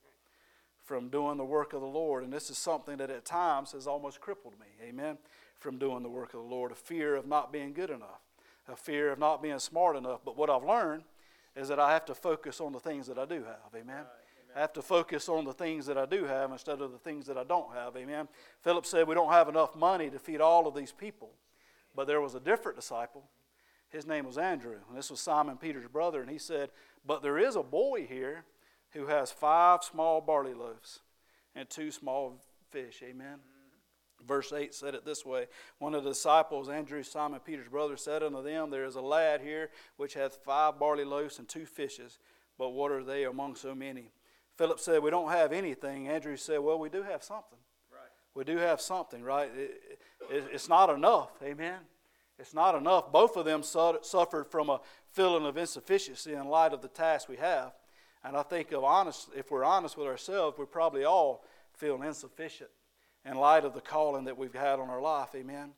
[0.85, 2.25] from doing the work of the Lord.
[2.25, 5.19] And this is something that at times has almost crippled me, amen,
[5.59, 6.73] from doing the work of the Lord.
[6.73, 8.21] A fear of not being good enough,
[8.69, 10.21] a fear of not being smart enough.
[10.25, 11.05] But what I've learned
[11.55, 13.97] is that I have to focus on the things that I do have, amen.
[13.97, 16.99] Right, I have to focus on the things that I do have instead of the
[16.99, 18.29] things that I don't have, amen.
[18.61, 21.31] Philip said, We don't have enough money to feed all of these people.
[21.95, 23.25] But there was a different disciple.
[23.93, 26.23] His name was Andrew, and this was Simon Peter's brother.
[26.23, 26.71] And he said,
[27.07, 28.45] But there is a boy here
[28.93, 31.01] who has five small barley loaves
[31.55, 33.03] and two small fish.
[33.05, 33.39] Amen.
[34.27, 35.47] Verse 8 said it this way
[35.79, 39.43] One of the disciples, Andrew, Simon Peter's brother, said unto them, There is a lad
[39.43, 42.19] here which hath five barley loaves and two fishes,
[42.59, 44.11] but what are they among so many?
[44.57, 46.09] Philip said, We don't have anything.
[46.09, 47.59] Andrew said, Well, we do have something.
[47.91, 48.11] Right.
[48.35, 49.51] We do have something, right?
[49.55, 49.99] It,
[50.31, 51.31] it, it's not enough.
[51.43, 51.81] Amen.
[52.39, 53.13] It's not enough.
[53.13, 54.81] Both of them suffered from a
[55.13, 57.73] feeling of insufficiency in light of the task we have.
[58.25, 62.71] And I think of honest, if we're honest with ourselves, we probably all feel insufficient
[63.25, 65.31] in light of the calling that we've had on our life.
[65.35, 65.71] Amen.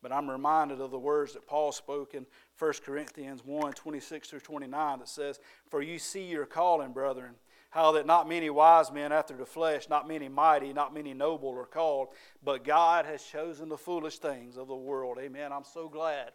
[0.00, 2.24] But I'm reminded of the words that Paul spoke in
[2.58, 7.34] 1 Corinthians 1 26 through 29 that says, For you see your calling, brethren,
[7.70, 11.56] how that not many wise men after the flesh, not many mighty, not many noble
[11.58, 12.08] are called,
[12.42, 15.18] but God has chosen the foolish things of the world.
[15.20, 15.52] Amen.
[15.52, 16.32] I'm so glad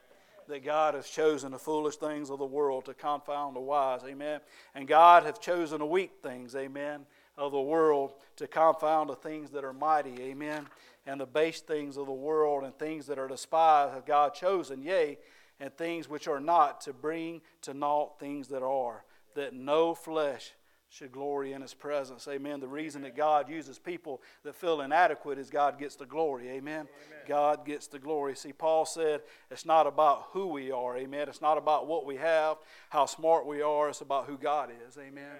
[0.47, 4.01] that God has chosen the foolish things of the world to confound the wise.
[4.05, 4.41] Amen.
[4.75, 6.55] And God hath chosen the weak things.
[6.55, 7.05] Amen.
[7.37, 10.15] Of the world to confound the things that are mighty.
[10.21, 10.67] Amen.
[11.07, 14.83] And the base things of the world and things that are despised have God chosen.
[14.83, 15.17] Yea,
[15.59, 19.03] and things which are not to bring to naught things that are,
[19.35, 20.51] that no flesh
[20.93, 22.27] should glory in his presence.
[22.27, 22.59] Amen.
[22.59, 26.49] The reason that God uses people that feel inadequate is God gets the glory.
[26.49, 26.81] Amen.
[26.81, 26.87] Amen.
[27.27, 28.35] God gets the glory.
[28.35, 30.95] See, Paul said it's not about who we are.
[30.95, 31.27] Amen.
[31.29, 32.57] It's not about what we have,
[32.89, 33.89] how smart we are.
[33.89, 34.95] It's about who God is.
[34.99, 35.37] Amen.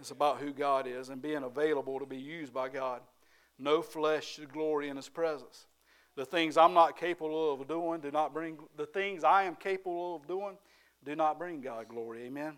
[0.00, 3.02] It's about who God is and being available to be used by God.
[3.58, 5.66] No flesh should glory in his presence.
[6.16, 10.16] The things I'm not capable of doing do not bring the things I am capable
[10.16, 10.56] of doing
[11.04, 12.22] do not bring God glory.
[12.22, 12.54] Amen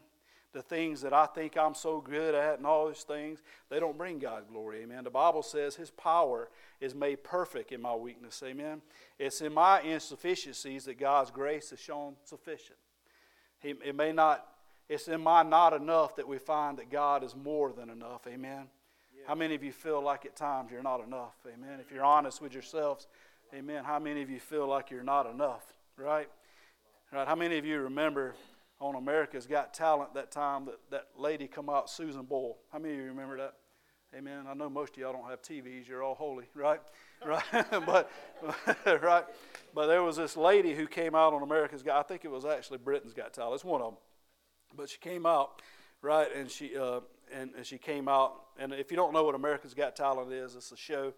[0.57, 3.99] the things that I think I'm so good at and all those things, they don't
[3.99, 4.81] bring God glory.
[4.83, 5.05] Amen.
[5.05, 6.49] The Bible says His power
[6.81, 8.43] is made perfect in my weakness.
[8.43, 8.81] Amen.
[9.19, 12.79] It's in my insufficiencies that God's grace is shown sufficient.
[13.59, 14.47] He, it may not,
[14.89, 18.27] it's in my not enough that we find that God is more than enough.
[18.27, 18.69] Amen.
[19.27, 21.35] How many of you feel like at times you're not enough?
[21.47, 21.81] Amen.
[21.81, 23.09] If you're honest with yourselves,
[23.55, 23.85] amen.
[23.85, 25.65] How many of you feel like you're not enough?
[25.99, 26.31] Right?
[27.13, 27.29] Right?
[27.29, 28.35] How many of you remember
[28.81, 32.59] on America's Got Talent that time that that lady come out, Susan Boyle.
[32.73, 33.55] How many of you remember that?
[34.17, 34.45] Amen.
[34.49, 35.89] I know most of y'all don't have TVs.
[35.89, 36.81] You're all holy, right?
[37.27, 37.43] right.
[37.71, 38.11] but
[39.03, 39.25] right.
[39.75, 41.99] But there was this lady who came out on America's Got.
[41.99, 43.57] I think it was actually Britain's Got Talent.
[43.57, 43.99] It's one of them.
[44.77, 45.63] But she came out,
[46.03, 47.01] right, and she uh,
[47.33, 48.35] and, and she came out.
[48.59, 51.13] And if you don't know what America's Got Talent is, it's a show.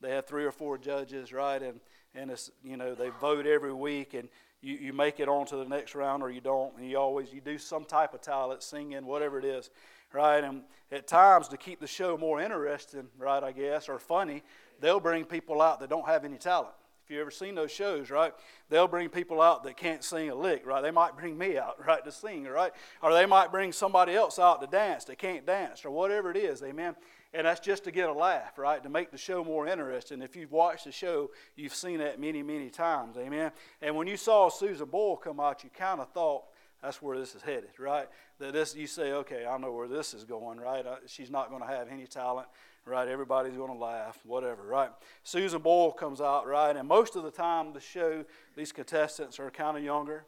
[0.00, 1.80] They have three or four judges, right, and
[2.14, 4.28] and it's you know they vote every week and
[4.62, 6.76] you, you make it on to the next round or you don't.
[6.76, 9.70] And you always you do some type of talent, singing, whatever it is,
[10.12, 10.42] right?
[10.42, 13.42] And at times to keep the show more interesting, right?
[13.42, 14.42] I guess or funny,
[14.80, 16.74] they'll bring people out that don't have any talent.
[17.04, 18.32] If you ever seen those shows, right?
[18.68, 20.82] They'll bring people out that can't sing a lick, right?
[20.82, 22.72] They might bring me out, right, to sing, right?
[23.00, 26.36] Or they might bring somebody else out to dance that can't dance, or whatever it
[26.36, 26.96] is, amen.
[27.36, 28.82] And that's just to get a laugh, right?
[28.82, 30.22] To make the show more interesting.
[30.22, 33.18] If you've watched the show, you've seen that many, many times.
[33.18, 33.52] Amen.
[33.82, 36.44] And when you saw Susan Boyle come out, you kind of thought,
[36.82, 38.08] that's where this is headed, right?
[38.38, 40.86] That this, you say, okay, I know where this is going, right?
[40.86, 42.48] Uh, she's not going to have any talent,
[42.86, 43.06] right?
[43.06, 44.90] Everybody's going to laugh, whatever, right?
[45.22, 46.74] Susan Boyle comes out, right?
[46.74, 48.24] And most of the time, the show,
[48.56, 50.24] these contestants are kind of younger.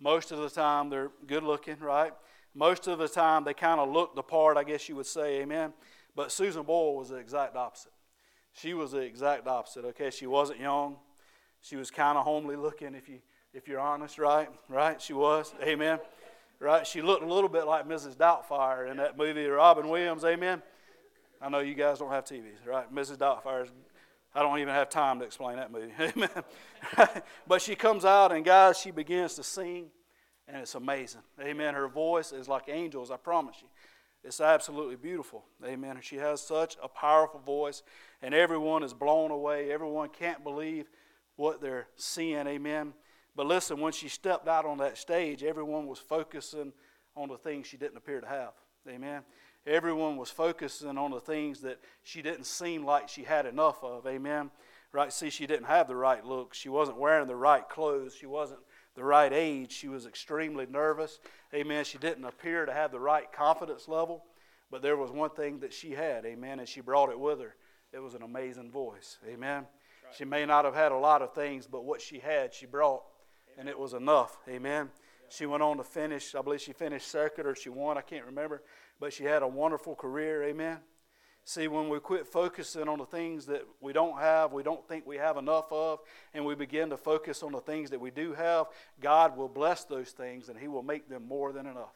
[0.00, 2.14] Most of the time, they're good looking, right?
[2.54, 5.42] Most of the time, they kind of look the part, I guess you would say,
[5.42, 5.74] amen.
[6.16, 7.92] But Susan Boyle was the exact opposite.
[8.54, 10.10] She was the exact opposite, okay?
[10.10, 10.96] She wasn't young.
[11.60, 13.18] She was kind of homely looking, if, you,
[13.52, 14.48] if you're honest, right?
[14.68, 15.00] Right?
[15.00, 15.54] She was.
[15.62, 15.98] Amen.
[16.58, 16.86] Right?
[16.86, 18.16] She looked a little bit like Mrs.
[18.16, 20.24] Doubtfire in that movie, Robin Williams.
[20.24, 20.62] Amen.
[21.40, 22.92] I know you guys don't have TVs, right?
[22.92, 23.18] Mrs.
[23.18, 23.68] Doubtfire's
[24.36, 25.92] I don't even have time to explain that movie.
[26.00, 26.28] Amen.
[27.46, 29.86] but she comes out, and guys, she begins to sing,
[30.46, 31.22] and it's amazing.
[31.40, 31.72] Amen.
[31.72, 33.68] Her voice is like angels, I promise you.
[34.26, 35.44] It's absolutely beautiful.
[35.64, 35.98] Amen.
[36.02, 37.84] She has such a powerful voice,
[38.20, 39.70] and everyone is blown away.
[39.70, 40.90] Everyone can't believe
[41.36, 42.46] what they're seeing.
[42.48, 42.92] Amen.
[43.36, 46.72] But listen, when she stepped out on that stage, everyone was focusing
[47.16, 48.52] on the things she didn't appear to have.
[48.88, 49.22] Amen.
[49.64, 54.08] Everyone was focusing on the things that she didn't seem like she had enough of.
[54.08, 54.50] Amen.
[54.90, 55.12] Right?
[55.12, 56.52] See, she didn't have the right look.
[56.52, 58.14] She wasn't wearing the right clothes.
[58.14, 58.60] She wasn't
[58.96, 59.72] the right age.
[59.72, 61.20] She was extremely nervous.
[61.54, 61.84] Amen.
[61.84, 64.24] She didn't appear to have the right confidence level,
[64.70, 66.24] but there was one thing that she had.
[66.24, 66.58] Amen.
[66.58, 67.54] And she brought it with her.
[67.92, 69.18] It was an amazing voice.
[69.28, 69.62] Amen.
[69.62, 70.14] Right.
[70.16, 73.02] She may not have had a lot of things, but what she had, she brought,
[73.54, 73.60] Amen.
[73.60, 74.38] and it was enough.
[74.48, 74.90] Amen.
[74.92, 75.26] Yeah.
[75.28, 78.26] She went on to finish, I believe she finished second or she won, I can't
[78.26, 78.62] remember,
[78.98, 80.44] but she had a wonderful career.
[80.44, 80.78] Amen.
[81.48, 85.06] See, when we quit focusing on the things that we don't have, we don't think
[85.06, 86.00] we have enough of,
[86.34, 88.66] and we begin to focus on the things that we do have,
[89.00, 91.94] God will bless those things and He will make them more than enough.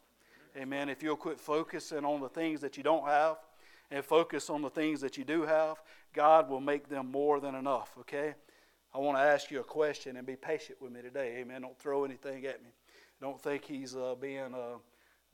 [0.55, 0.87] Amen.
[0.87, 3.39] If you'll quit focusing on the things that you don't have
[3.91, 5.81] and focus on the things that you do have,
[6.13, 7.91] God will make them more than enough.
[7.99, 8.35] Okay?
[8.95, 11.39] I want to ask you a question and be patient with me today.
[11.39, 11.63] Amen.
[11.63, 12.69] Don't throw anything at me.
[13.19, 14.77] Don't think He's uh, being uh,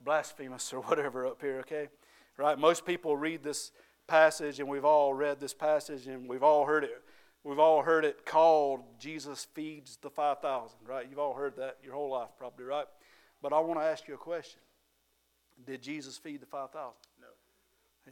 [0.04, 1.88] blasphemous or whatever up here, okay?
[2.36, 2.58] Right?
[2.58, 3.70] Most people read this
[4.08, 7.02] passage, and we've all read this passage, and we've all heard it.
[7.44, 11.06] We've all heard it called Jesus feeds the 5,000, right?
[11.08, 12.86] You've all heard that your whole life, probably, right?
[13.40, 14.60] But I want to ask you a question
[15.64, 16.92] Did Jesus feed the 5,000?
[17.20, 17.26] No.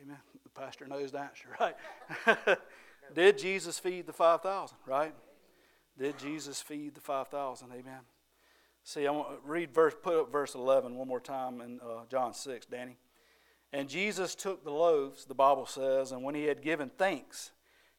[0.01, 0.19] Amen.
[0.45, 2.59] The pastor knows the answer, right?
[3.15, 5.15] Did Jesus feed the 5,000, right?
[5.99, 7.69] Did Jesus feed the 5,000?
[7.73, 8.01] Amen.
[8.85, 12.05] See, I want to read verse, put up verse 11 one more time in uh,
[12.09, 12.99] John 6, Danny.
[13.73, 17.51] And Jesus took the loaves, the Bible says, and when he had given thanks,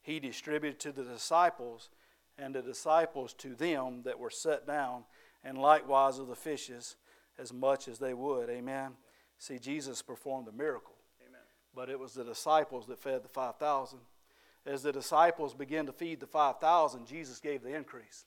[0.02, 1.90] he distributed to the disciples,
[2.38, 5.04] and the disciples to them that were set down,
[5.44, 6.96] and likewise of the fishes,
[7.38, 8.50] as much as they would.
[8.50, 8.92] Amen.
[9.38, 10.96] See, Jesus performed a miracle.
[11.22, 11.42] Amen.
[11.76, 14.00] But it was the disciples that fed the 5,000.
[14.66, 18.26] As the disciples began to feed the 5,000, Jesus gave the increase.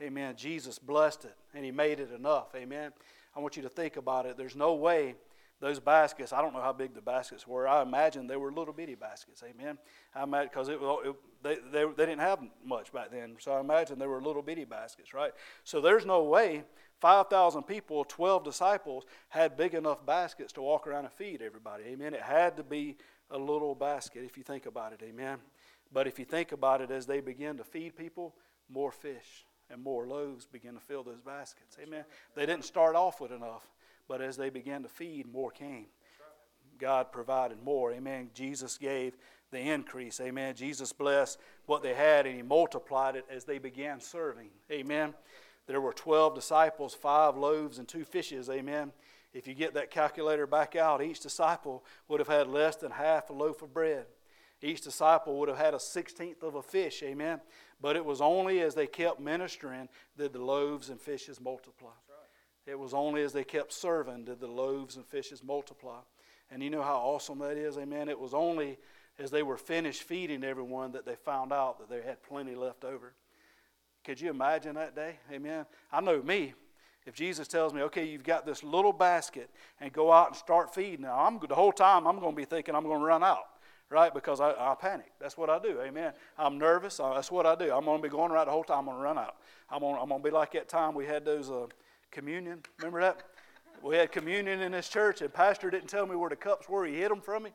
[0.00, 0.34] Amen.
[0.36, 2.54] Jesus blessed it, and he made it enough.
[2.54, 2.92] Amen.
[3.34, 4.36] I want you to think about it.
[4.36, 5.16] There's no way
[5.62, 7.68] those baskets, I don't know how big the baskets were.
[7.68, 9.44] I imagine they were little bitty baskets.
[9.48, 9.78] Amen.
[10.12, 13.36] I imagine because it, it, they, they, they didn't have much back then.
[13.38, 15.30] So I imagine they were little bitty baskets, right?
[15.62, 16.64] So there's no way
[17.00, 21.84] 5,000 people, 12 disciples, had big enough baskets to walk around and feed everybody.
[21.84, 22.12] Amen.
[22.12, 22.96] It had to be
[23.30, 25.00] a little basket if you think about it.
[25.04, 25.38] Amen.
[25.92, 28.34] But if you think about it, as they begin to feed people,
[28.68, 31.76] more fish and more loaves begin to fill those baskets.
[31.80, 32.04] Amen.
[32.34, 33.70] They didn't start off with enough.
[34.12, 35.86] But as they began to feed, more came.
[36.78, 37.92] God provided more.
[37.92, 38.28] Amen.
[38.34, 39.16] Jesus gave
[39.50, 40.20] the increase.
[40.20, 40.54] Amen.
[40.54, 44.50] Jesus blessed what they had and He multiplied it as they began serving.
[44.70, 45.14] Amen.
[45.66, 48.50] There were 12 disciples, five loaves, and two fishes.
[48.50, 48.92] Amen.
[49.32, 53.30] If you get that calculator back out, each disciple would have had less than half
[53.30, 54.04] a loaf of bread.
[54.60, 57.02] Each disciple would have had a sixteenth of a fish.
[57.02, 57.40] Amen.
[57.80, 59.88] But it was only as they kept ministering
[60.18, 61.94] that the loaves and fishes multiplied.
[62.66, 65.98] It was only as they kept serving did the loaves and fishes multiply.
[66.50, 67.76] And you know how awesome that is?
[67.76, 68.08] Amen.
[68.08, 68.78] It was only
[69.18, 72.84] as they were finished feeding everyone that they found out that they had plenty left
[72.84, 73.14] over.
[74.04, 75.16] Could you imagine that day?
[75.32, 75.66] Amen.
[75.90, 76.54] I know me.
[77.04, 79.50] If Jesus tells me, okay, you've got this little basket
[79.80, 82.44] and go out and start feeding, now I'm the whole time I'm going to be
[82.44, 83.44] thinking I'm going to run out,
[83.90, 84.14] right?
[84.14, 85.10] Because I, I panic.
[85.20, 85.80] That's what I do.
[85.80, 86.12] Amen.
[86.38, 87.00] I'm nervous.
[87.00, 87.72] Uh, that's what I do.
[87.72, 88.80] I'm going to be going right the whole time.
[88.80, 89.36] I'm going to run out.
[89.68, 91.50] I'm going, I'm going to be like that time we had those.
[91.50, 91.66] Uh,
[92.12, 92.60] communion.
[92.78, 93.22] Remember that?
[93.82, 96.86] We had communion in this church, and Pastor didn't tell me where the cups were.
[96.86, 97.50] He hid them from me.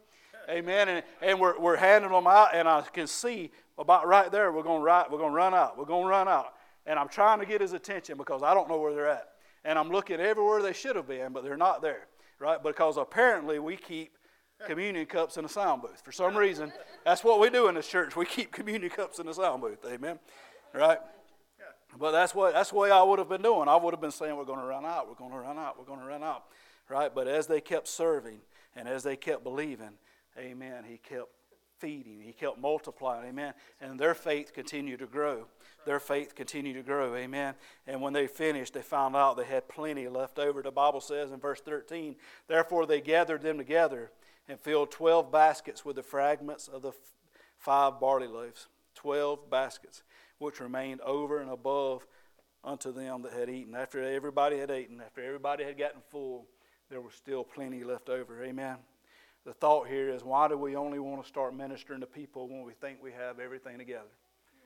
[0.49, 0.89] Amen.
[0.89, 4.63] And, and we're, we're handing them out, and I can see about right there, we're
[4.63, 5.77] going right, we're to run out.
[5.77, 6.53] We're going to run out.
[6.85, 9.29] And I'm trying to get his attention because I don't know where they're at.
[9.63, 12.07] And I'm looking everywhere they should have been, but they're not there,
[12.39, 12.61] right?
[12.61, 14.17] Because apparently we keep
[14.65, 16.01] communion cups in a sound booth.
[16.03, 16.71] For some reason,
[17.05, 18.15] that's what we do in this church.
[18.15, 19.85] We keep communion cups in the sound booth.
[19.85, 20.17] Amen.
[20.73, 20.97] Right?
[21.99, 23.67] But that's what that's the way I would have been doing.
[23.67, 25.77] I would have been saying, We're going to run out, we're going to run out,
[25.77, 26.45] we're going to run out.
[26.89, 27.13] Right?
[27.13, 28.39] But as they kept serving
[28.75, 29.91] and as they kept believing,
[30.37, 31.27] amen, he kept
[31.79, 33.53] feeding, he kept multiplying, amen.
[33.81, 35.45] And their faith continued to grow.
[35.85, 37.55] Their faith continued to grow, amen.
[37.85, 40.61] And when they finished, they found out they had plenty left over.
[40.61, 42.15] The Bible says in verse 13,
[42.47, 44.11] Therefore they gathered them together
[44.47, 46.93] and filled 12 baskets with the fragments of the
[47.57, 48.67] five barley loaves.
[48.95, 50.03] 12 baskets
[50.39, 52.05] which remained over and above
[52.63, 53.75] unto them that had eaten.
[53.75, 56.45] After everybody had eaten, after everybody had gotten full,
[56.89, 58.43] there was still plenty left over.
[58.43, 58.77] Amen.
[59.45, 62.63] The thought here is why do we only want to start ministering to people when
[62.63, 64.09] we think we have everything together?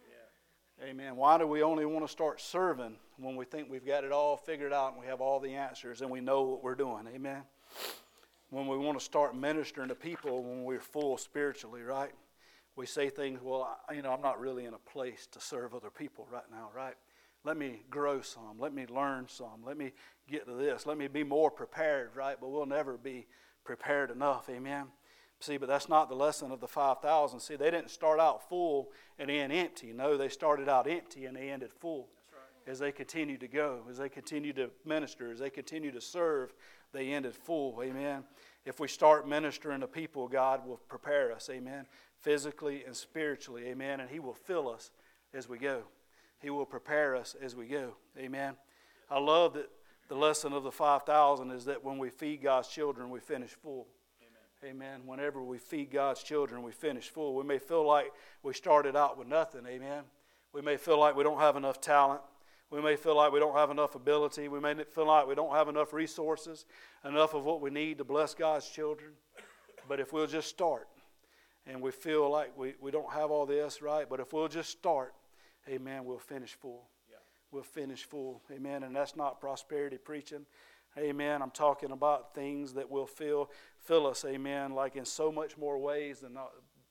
[0.09, 0.87] Yeah.
[0.87, 1.15] Amen.
[1.15, 4.37] Why do we only want to start serving when we think we've got it all
[4.37, 7.07] figured out and we have all the answers and we know what we're doing?
[7.13, 7.43] Amen.
[8.49, 12.11] When we want to start ministering to people when we're full spiritually, right?
[12.75, 15.89] We say things, well, you know, I'm not really in a place to serve other
[15.89, 16.95] people right now, right?
[17.43, 18.59] Let me grow some.
[18.59, 19.63] Let me learn some.
[19.65, 19.93] Let me
[20.29, 20.85] get to this.
[20.85, 22.37] Let me be more prepared, right?
[22.39, 23.27] But we'll never be
[23.63, 24.49] prepared enough.
[24.49, 24.85] Amen.
[25.39, 27.39] See, but that's not the lesson of the 5,000.
[27.39, 29.91] See, they didn't start out full and end empty.
[29.91, 32.09] No, they started out empty and they ended full.
[32.31, 32.71] Right.
[32.71, 36.53] As they continued to go, as they continued to minister, as they continued to serve,
[36.93, 37.81] they ended full.
[37.81, 38.23] Amen.
[38.65, 41.49] If we start ministering to people, God will prepare us.
[41.51, 41.87] Amen
[42.21, 43.67] physically and spiritually.
[43.67, 43.99] Amen.
[43.99, 44.91] And He will fill us
[45.33, 45.83] as we go,
[46.39, 47.95] He will prepare us as we go.
[48.17, 48.55] Amen.
[49.09, 49.69] I love that
[50.09, 53.87] the lesson of the 5,000 is that when we feed God's children, we finish full.
[54.61, 54.75] Amen.
[54.75, 55.01] Amen.
[55.05, 57.33] Whenever we feed God's children, we finish full.
[57.35, 58.11] We may feel like
[58.43, 59.65] we started out with nothing.
[59.65, 60.03] Amen.
[60.53, 62.21] We may feel like we don't have enough talent.
[62.69, 64.47] We may feel like we don't have enough ability.
[64.47, 66.65] We may feel like we don't have enough resources,
[67.05, 69.11] enough of what we need to bless God's children.
[69.87, 70.87] But if we'll just start,
[71.65, 74.07] and we feel like we, we don't have all this, right?
[74.09, 75.13] But if we'll just start,
[75.67, 76.87] amen, we'll finish full.
[77.09, 77.17] Yeah.
[77.51, 78.41] We'll finish full.
[78.51, 78.83] Amen.
[78.83, 80.45] And that's not prosperity preaching.
[80.97, 81.41] Amen.
[81.41, 83.49] I'm talking about things that will fill,
[83.79, 86.37] fill us, amen, like in so much more ways than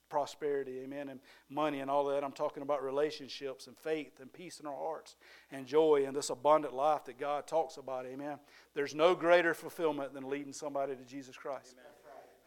[0.09, 2.25] prosperity, amen, and money and all that.
[2.25, 5.16] I'm talking about relationships and faith and peace in our hearts
[5.53, 8.39] and joy and this abundant life that God talks about, amen.
[8.75, 11.75] There's no greater fulfillment than leading somebody to Jesus Christ.
[11.79, 11.89] Amen.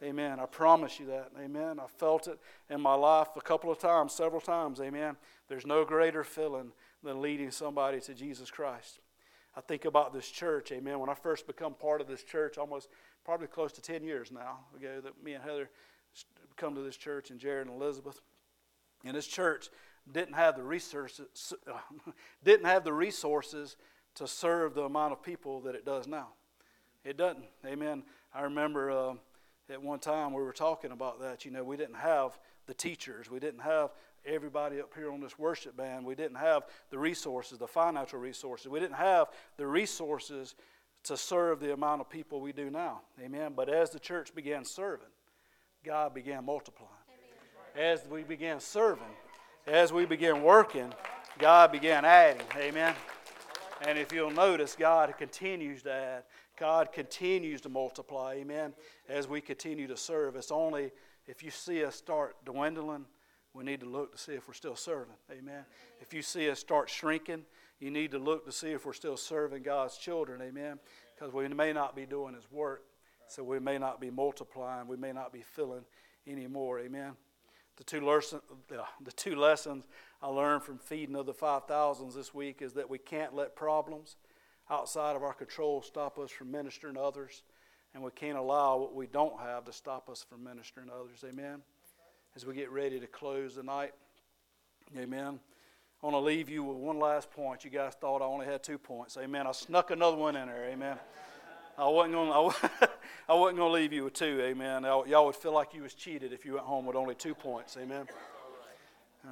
[0.02, 0.40] Amen.
[0.40, 1.30] I promise you that.
[1.42, 1.78] Amen.
[1.78, 2.38] I felt it
[2.68, 4.80] in my life a couple of times, several times.
[4.80, 5.16] Amen.
[5.48, 6.72] There's no greater feeling
[7.02, 9.00] than leading somebody to Jesus Christ.
[9.56, 10.98] I think about this church, amen.
[10.98, 12.88] When I first become part of this church, almost
[13.24, 15.70] probably close to 10 years now ago, that me and Heather
[16.56, 18.20] come to this church, and Jared and Elizabeth.
[19.04, 19.68] And this church
[20.10, 21.52] didn't have the resources,
[22.44, 23.76] didn't have the resources
[24.16, 26.28] to serve the amount of people that it does now.
[27.04, 27.44] It doesn't.
[27.66, 28.02] Amen.
[28.34, 29.14] I remember uh,
[29.70, 31.44] at one time we were talking about that.
[31.44, 33.90] You know, we didn't have the teachers, we didn't have
[34.26, 36.04] everybody up here on this worship band.
[36.04, 38.68] We didn't have the resources, the financial resources.
[38.68, 40.54] We didn't have the resources
[41.04, 43.02] to serve the amount of people we do now.
[43.22, 43.52] Amen.
[43.54, 45.08] But as the church began serving,
[45.84, 46.90] God began multiplying.
[47.76, 49.02] As we began serving,
[49.66, 50.92] as we began working,
[51.38, 52.46] God began adding.
[52.56, 52.94] Amen.
[53.86, 56.22] And if you'll notice, God continues to add.
[56.58, 58.34] God continues to multiply.
[58.34, 58.74] Amen.
[59.08, 60.36] As we continue to serve.
[60.36, 60.92] It's only
[61.26, 63.06] if you see us start dwindling
[63.54, 65.14] we need to look to see if we're still serving.
[65.30, 65.64] Amen.
[66.00, 67.44] If you see us start shrinking,
[67.78, 70.42] you need to look to see if we're still serving God's children.
[70.42, 70.80] Amen.
[71.14, 72.82] Because we may not be doing His work,
[73.28, 74.88] so we may not be multiplying.
[74.88, 75.84] We may not be filling
[76.26, 76.80] anymore.
[76.80, 77.12] Amen.
[77.76, 79.86] The two, lesson, the two lessons
[80.20, 84.16] I learned from feeding of the 5,000s this week is that we can't let problems
[84.70, 87.42] outside of our control stop us from ministering to others,
[87.94, 91.24] and we can't allow what we don't have to stop us from ministering to others.
[91.28, 91.62] Amen
[92.36, 93.92] as we get ready to close the night.
[94.98, 95.38] Amen.
[96.02, 97.64] I want to leave you with one last point.
[97.64, 99.16] You guys thought I only had two points.
[99.16, 99.46] Amen.
[99.46, 100.68] I snuck another one in there.
[100.68, 100.98] Amen.
[101.78, 102.52] I wasn't going.
[102.60, 102.88] To,
[103.26, 104.40] I wasn't going to leave you with two.
[104.42, 104.82] Amen.
[104.82, 107.76] Y'all would feel like you was cheated if you went home with only two points.
[107.80, 108.06] Amen.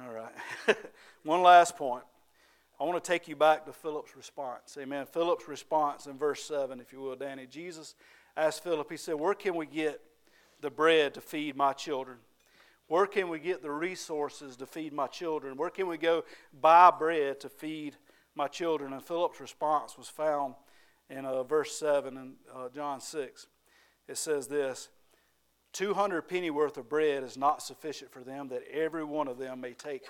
[0.01, 0.77] All right.
[1.23, 2.03] one last point.
[2.83, 4.77] I want to take you back to Philip's response.
[4.77, 5.05] Amen.
[5.05, 7.45] Philip's response in verse seven, if you will, Danny.
[7.45, 7.95] Jesus
[8.35, 8.91] asked Philip.
[8.91, 10.01] He said, "Where can we get
[10.59, 12.17] the bread to feed my children?"
[12.87, 15.55] Where can we get the resources to feed my children?
[15.55, 16.25] Where can we go
[16.59, 17.95] buy bread to feed
[18.35, 18.91] my children?
[18.91, 20.55] And Philip's response was found
[21.09, 23.47] in uh, verse 7 in uh, John 6.
[24.09, 24.89] It says this
[25.71, 29.61] 200 penny worth of bread is not sufficient for them, that every one of them
[29.61, 30.03] may take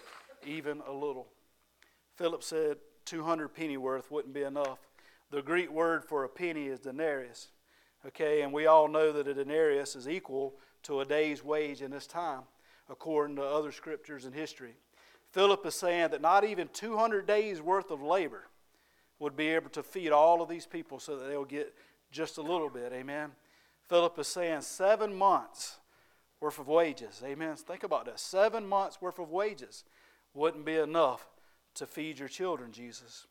[0.44, 1.28] even a little.
[2.16, 4.80] Philip said 200 penny worth wouldn't be enough.
[5.32, 7.50] The Greek word for a penny is denarius.
[8.06, 11.92] Okay, and we all know that a denarius is equal to a day's wage in
[11.92, 12.42] this time
[12.90, 14.76] according to other scriptures and history.
[15.32, 18.48] Philip is saying that not even 200 days worth of labor
[19.20, 21.74] would be able to feed all of these people so that they'll get
[22.12, 22.92] just a little bit.
[22.94, 23.32] Amen.
[23.90, 25.78] Philip is saying seven months
[26.40, 27.22] worth of wages.
[27.26, 27.56] Amen.
[27.56, 28.20] Think about that.
[28.20, 29.86] Seven months worth of wages
[30.34, 31.26] wouldn't be enough
[31.76, 33.28] to feed your children, Jesus.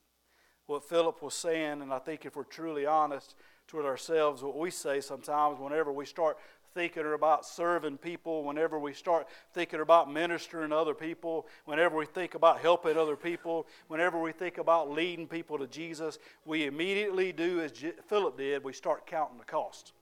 [0.66, 3.34] What Philip was saying, and I think if we're truly honest
[3.66, 6.38] toward ourselves, what we say sometimes whenever we start
[6.74, 12.06] thinking about serving people, whenever we start thinking about ministering to other people, whenever we
[12.06, 17.32] think about helping other people, whenever we think about leading people to Jesus, we immediately
[17.32, 17.72] do as
[18.08, 19.92] Philip did, we start counting the cost.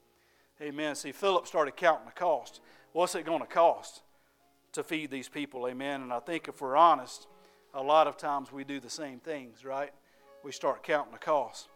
[0.61, 0.95] Amen.
[0.95, 2.61] See, Philip started counting the cost.
[2.93, 4.01] What's it going to cost
[4.73, 5.67] to feed these people?
[5.67, 6.01] Amen.
[6.01, 7.27] And I think if we're honest,
[7.73, 9.91] a lot of times we do the same things, right?
[10.43, 11.69] We start counting the cost.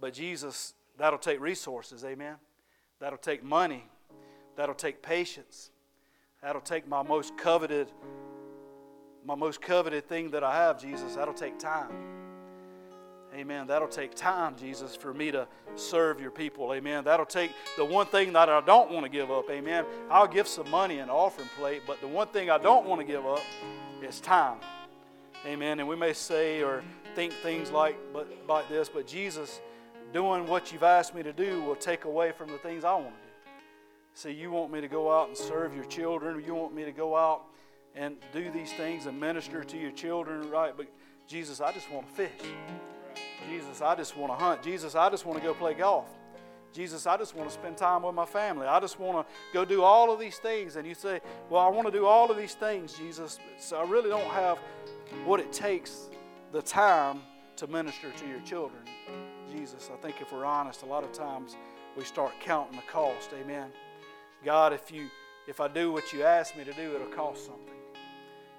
[0.00, 2.36] But Jesus, that'll take resources, amen.
[3.00, 3.84] That'll take money.
[4.56, 5.70] That'll take patience.
[6.42, 7.90] That'll take my most coveted,
[9.24, 11.14] my most coveted thing that I have, Jesus.
[11.14, 11.90] That'll take time.
[13.34, 13.66] Amen.
[13.66, 15.46] That'll take time, Jesus, for me to
[15.76, 16.74] serve your people.
[16.74, 17.04] Amen.
[17.04, 19.48] That'll take the one thing that I don't want to give up.
[19.50, 19.84] Amen.
[20.10, 23.06] I'll give some money in offering plate, but the one thing I don't want to
[23.06, 23.42] give up
[24.02, 24.58] is time.
[25.46, 25.80] Amen.
[25.80, 26.82] And we may say or
[27.14, 29.60] think things like, but, like this, but Jesus,
[30.12, 33.06] doing what you've asked me to do will take away from the things I want
[33.06, 33.52] to do.
[34.14, 36.42] See, you want me to go out and serve your children.
[36.44, 37.44] You want me to go out
[37.94, 40.76] and do these things and minister to your children, right?
[40.76, 40.88] But
[41.26, 42.50] Jesus, I just want to fish.
[43.48, 44.62] Jesus, I just want to hunt.
[44.62, 46.06] Jesus, I just want to go play golf.
[46.72, 48.66] Jesus, I just want to spend time with my family.
[48.66, 50.76] I just want to go do all of these things.
[50.76, 53.38] And you say, Well, I want to do all of these things, Jesus.
[53.58, 54.58] So I really don't have
[55.24, 56.08] what it takes,
[56.52, 57.22] the time
[57.56, 58.82] to minister to your children.
[59.50, 61.56] Jesus, I think if we're honest, a lot of times
[61.96, 63.30] we start counting the cost.
[63.40, 63.70] Amen.
[64.44, 65.08] God, if you
[65.46, 67.74] if I do what you ask me to do, it'll cost something.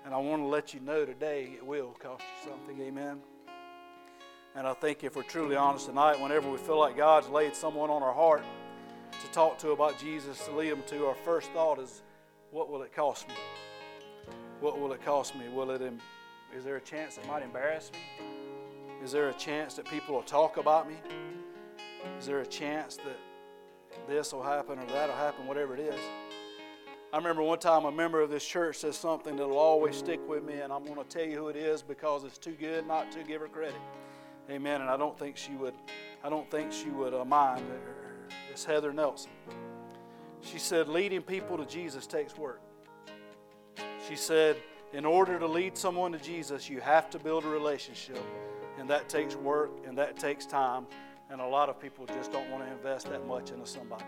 [0.04, 2.82] And I want to let you know today it will cost you something.
[2.82, 3.20] Amen.
[4.56, 7.90] And I think if we're truly honest tonight, whenever we feel like God's laid someone
[7.90, 8.44] on our heart
[9.24, 12.02] to talk to about Jesus, to lead them to, our first thought is,
[12.50, 13.36] what will it cost me?
[14.60, 15.48] What will it cost me?
[15.48, 15.82] Will it?
[16.56, 18.26] Is there a chance it might embarrass me?
[19.04, 20.96] Is there a chance that people will talk about me?
[22.20, 23.18] Is there a chance that
[24.08, 26.00] this will happen or that will happen, whatever it is.
[27.14, 30.44] I remember one time a member of this church says something that'll always stick with
[30.44, 33.12] me, and I'm going to tell you who it is because it's too good not
[33.12, 33.76] to give her credit.
[34.50, 34.82] Amen.
[34.82, 35.74] And I don't think she would.
[36.24, 37.66] I don't think she would uh, mind.
[38.50, 39.32] It's Heather Nelson.
[40.42, 42.62] She said, leading people to Jesus takes work.
[44.08, 44.58] She said,
[44.94, 48.22] in order to lead someone to Jesus, you have to build a relationship,
[48.78, 50.86] and that takes work and that takes time.
[51.30, 54.04] And a lot of people just don't want to invest that much into somebody.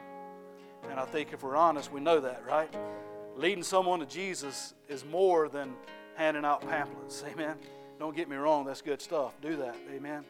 [0.89, 2.73] And I think if we're honest, we know that, right?
[3.37, 5.73] Leading someone to Jesus is more than
[6.15, 7.23] handing out pamphlets.
[7.31, 7.55] Amen.
[7.97, 9.39] Don't get me wrong, that's good stuff.
[9.41, 9.77] Do that.
[9.93, 10.25] Amen.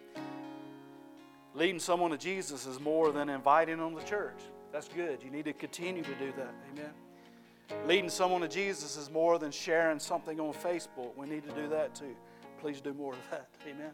[1.56, 4.40] Leading someone to Jesus is more than inviting them to church.
[4.72, 5.24] That's good.
[5.24, 6.54] You need to continue to do that.
[6.72, 6.92] Amen.
[7.86, 11.16] Leading someone to Jesus is more than sharing something on Facebook.
[11.18, 12.16] We need to do that too.
[12.60, 13.50] Please do more of that.
[13.68, 13.92] Amen.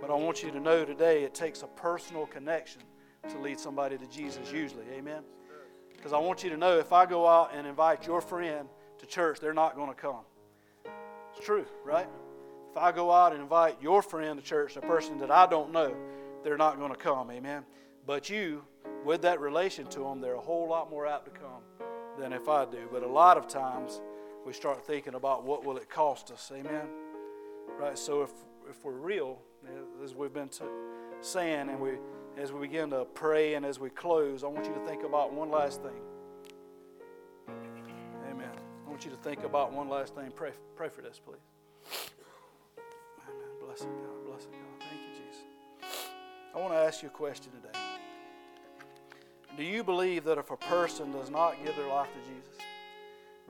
[0.00, 2.82] But I want you to know today it takes a personal connection
[3.28, 4.84] to lead somebody to Jesus, usually.
[4.92, 5.22] Amen.
[5.94, 8.68] Because I want you to know if I go out and invite your friend
[8.98, 10.24] to church, they're not going to come.
[11.36, 12.08] It's true, right?
[12.72, 15.72] If I go out and invite your friend to church, a person that I don't
[15.72, 15.94] know,
[16.42, 17.30] they're not going to come.
[17.30, 17.64] Amen.
[18.06, 18.64] But you,
[19.04, 21.62] with that relation to them, they're a whole lot more apt to come
[22.18, 22.88] than if I do.
[22.90, 24.00] But a lot of times
[24.46, 26.50] we start thinking about what will it cost us.
[26.54, 26.88] Amen.
[27.78, 27.98] Right.
[27.98, 28.30] So if
[28.68, 30.64] if we're real, eh, as we've been t-
[31.20, 31.92] saying, and we
[32.36, 35.32] as we begin to pray and as we close, I want you to think about
[35.32, 36.00] one last thing.
[38.30, 38.50] Amen.
[38.86, 40.30] I want you to think about one last thing.
[40.34, 41.36] Pray, pray for this, please.
[43.28, 43.48] Amen.
[43.82, 44.26] God.
[44.26, 44.52] Bless God.
[44.80, 45.44] Thank you, Jesus.
[46.54, 47.87] I want to ask you a question today.
[49.56, 52.54] Do you believe that if a person does not give their life to Jesus,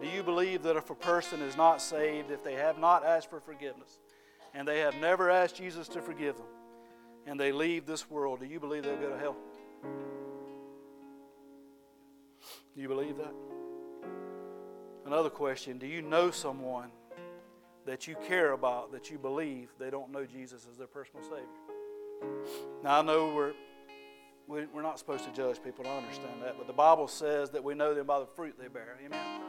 [0.00, 3.30] do you believe that if a person is not saved, if they have not asked
[3.30, 3.98] for forgiveness,
[4.54, 6.46] and they have never asked Jesus to forgive them,
[7.26, 9.36] and they leave this world, do you believe they'll go to hell?
[12.74, 13.34] Do you believe that?
[15.04, 16.90] Another question Do you know someone
[17.86, 22.28] that you care about that you believe they don't know Jesus as their personal Savior?
[22.84, 23.54] Now, I know we're
[24.48, 26.56] we're not supposed to judge people, I understand that.
[26.56, 28.96] But the Bible says that we know them by the fruit they bear.
[29.04, 29.40] Amen.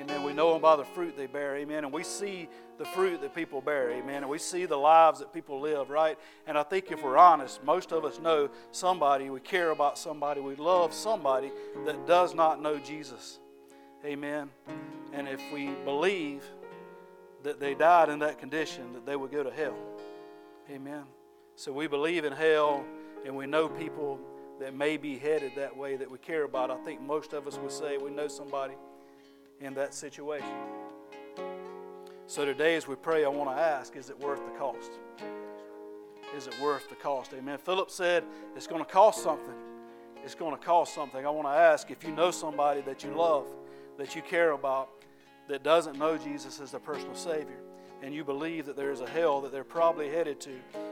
[0.00, 0.22] Amen.
[0.22, 1.56] We know them by the fruit they bear.
[1.56, 1.84] Amen.
[1.84, 3.90] And we see the fruit that people bear.
[3.90, 4.18] Amen.
[4.22, 6.18] And we see the lives that people live, right?
[6.46, 10.40] And I think if we're honest, most of us know somebody, we care about somebody,
[10.40, 11.50] we love somebody
[11.84, 13.40] that does not know Jesus.
[14.04, 14.50] Amen.
[15.12, 16.44] And if we believe
[17.42, 19.76] that they died in that condition, that they would go to hell.
[20.70, 21.04] Amen.
[21.56, 22.84] So we believe in hell
[23.24, 24.20] and we know people
[24.60, 26.70] that may be headed that way that we care about.
[26.70, 28.74] I think most of us would say we know somebody
[29.60, 30.48] in that situation.
[32.26, 34.92] So today, as we pray, I want to ask is it worth the cost?
[36.36, 37.32] Is it worth the cost?
[37.34, 37.58] Amen.
[37.58, 38.24] Philip said
[38.56, 39.54] it's going to cost something.
[40.24, 41.24] It's going to cost something.
[41.24, 43.46] I want to ask if you know somebody that you love,
[43.96, 44.88] that you care about,
[45.48, 47.60] that doesn't know Jesus as their personal Savior,
[48.02, 50.50] and you believe that there is a hell that they're probably headed to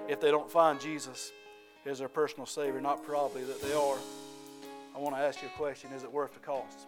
[0.09, 1.33] if they don't find Jesus
[1.85, 3.97] is their personal Savior, not probably that they are.
[4.95, 6.87] I want to ask you a question Is it worth the cost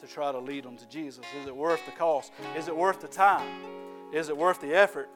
[0.00, 1.24] to try to lead them to Jesus?
[1.40, 2.32] Is it worth the cost?
[2.56, 3.48] Is it worth the time?
[4.12, 5.08] Is it worth the effort?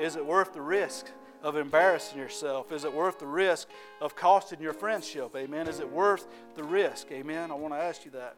[0.00, 1.06] Is it worth the risk
[1.42, 2.72] of embarrassing yourself?
[2.72, 3.68] Is it worth the risk
[4.00, 5.34] of costing your friendship?
[5.36, 5.68] Amen.
[5.68, 7.10] Is it worth the risk?
[7.12, 7.50] Amen.
[7.50, 8.36] I want to ask you that.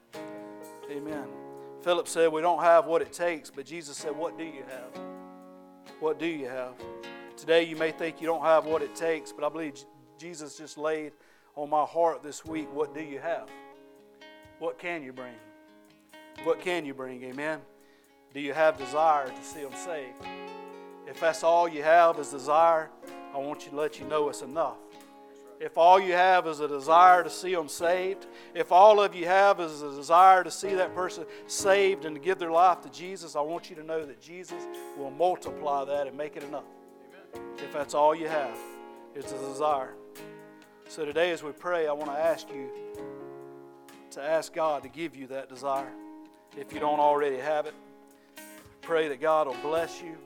[0.90, 1.26] Amen.
[1.82, 5.02] Philip said, We don't have what it takes, but Jesus said, What do you have?
[6.00, 6.74] What do you have?
[7.40, 9.72] Today, you may think you don't have what it takes, but I believe
[10.18, 11.12] Jesus just laid
[11.56, 13.48] on my heart this week what do you have?
[14.58, 15.32] What can you bring?
[16.44, 17.22] What can you bring?
[17.24, 17.60] Amen.
[18.34, 20.22] Do you have desire to see them saved?
[21.08, 22.90] If that's all you have is desire,
[23.34, 24.76] I want you to let you know it's enough.
[25.60, 29.24] If all you have is a desire to see them saved, if all of you
[29.24, 32.90] have is a desire to see that person saved and to give their life to
[32.90, 34.62] Jesus, I want you to know that Jesus
[34.98, 36.64] will multiply that and make it enough
[37.34, 38.56] if that's all you have,
[39.14, 39.94] it's a desire.
[40.88, 42.68] So today, as we pray, I want to ask you
[44.10, 45.92] to ask God to give you that desire.
[46.56, 47.74] If you don't already have it,
[48.82, 50.16] pray that God will bless you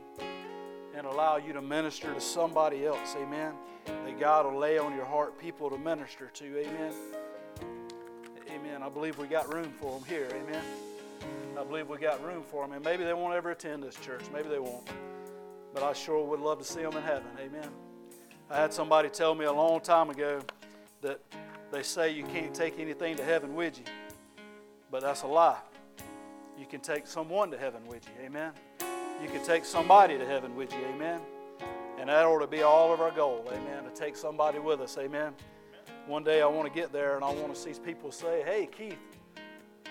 [0.95, 3.15] and allow you to minister to somebody else.
[3.17, 3.53] Amen.
[3.85, 6.59] That God will lay on your heart people to minister to.
[6.61, 6.93] Amen.
[8.51, 8.83] Amen.
[8.83, 10.29] I believe we got room for them here.
[10.31, 10.63] Amen.
[11.59, 12.73] I believe we got room for them.
[12.75, 14.23] And maybe they won't ever attend this church.
[14.33, 14.89] Maybe they won't
[15.75, 17.27] but I sure would love to see them in heaven.
[17.39, 17.69] Amen.
[18.49, 20.41] I had somebody tell me a long time ago
[21.03, 21.21] that
[21.73, 23.85] they say you can't take anything to heaven with you,
[24.91, 25.59] but that's a lie.
[26.57, 28.25] You can take someone to heaven with you.
[28.25, 28.53] Amen.
[29.21, 30.85] You can take somebody to heaven with you.
[30.95, 31.21] Amen.
[31.99, 33.45] And that ought to be all of our goal.
[33.49, 33.85] Amen.
[33.85, 34.97] To take somebody with us.
[34.97, 35.35] Amen.
[36.07, 38.69] one day I want to get there and I want to see people say, Hey,
[38.71, 38.99] Keith,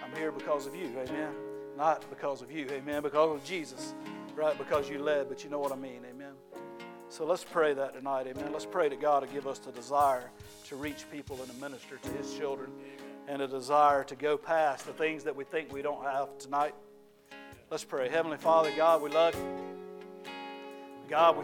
[0.01, 0.87] I'm here because of you.
[0.97, 1.33] Amen.
[1.75, 2.67] Not because of you.
[2.71, 3.01] Amen.
[3.03, 3.93] Because of Jesus.
[4.35, 4.57] Right?
[4.57, 6.01] Because you led, but you know what I mean.
[6.09, 6.33] Amen.
[7.09, 8.27] So let's pray that tonight.
[8.27, 8.51] Amen.
[8.51, 10.31] Let's pray to God to give us the desire
[10.67, 12.71] to reach people and to minister to His children
[13.27, 16.75] and a desire to go past the things that we think we don't have tonight.
[17.69, 18.09] Let's pray.
[18.09, 19.63] Heavenly Father, God, we love you.
[21.09, 21.41] God, we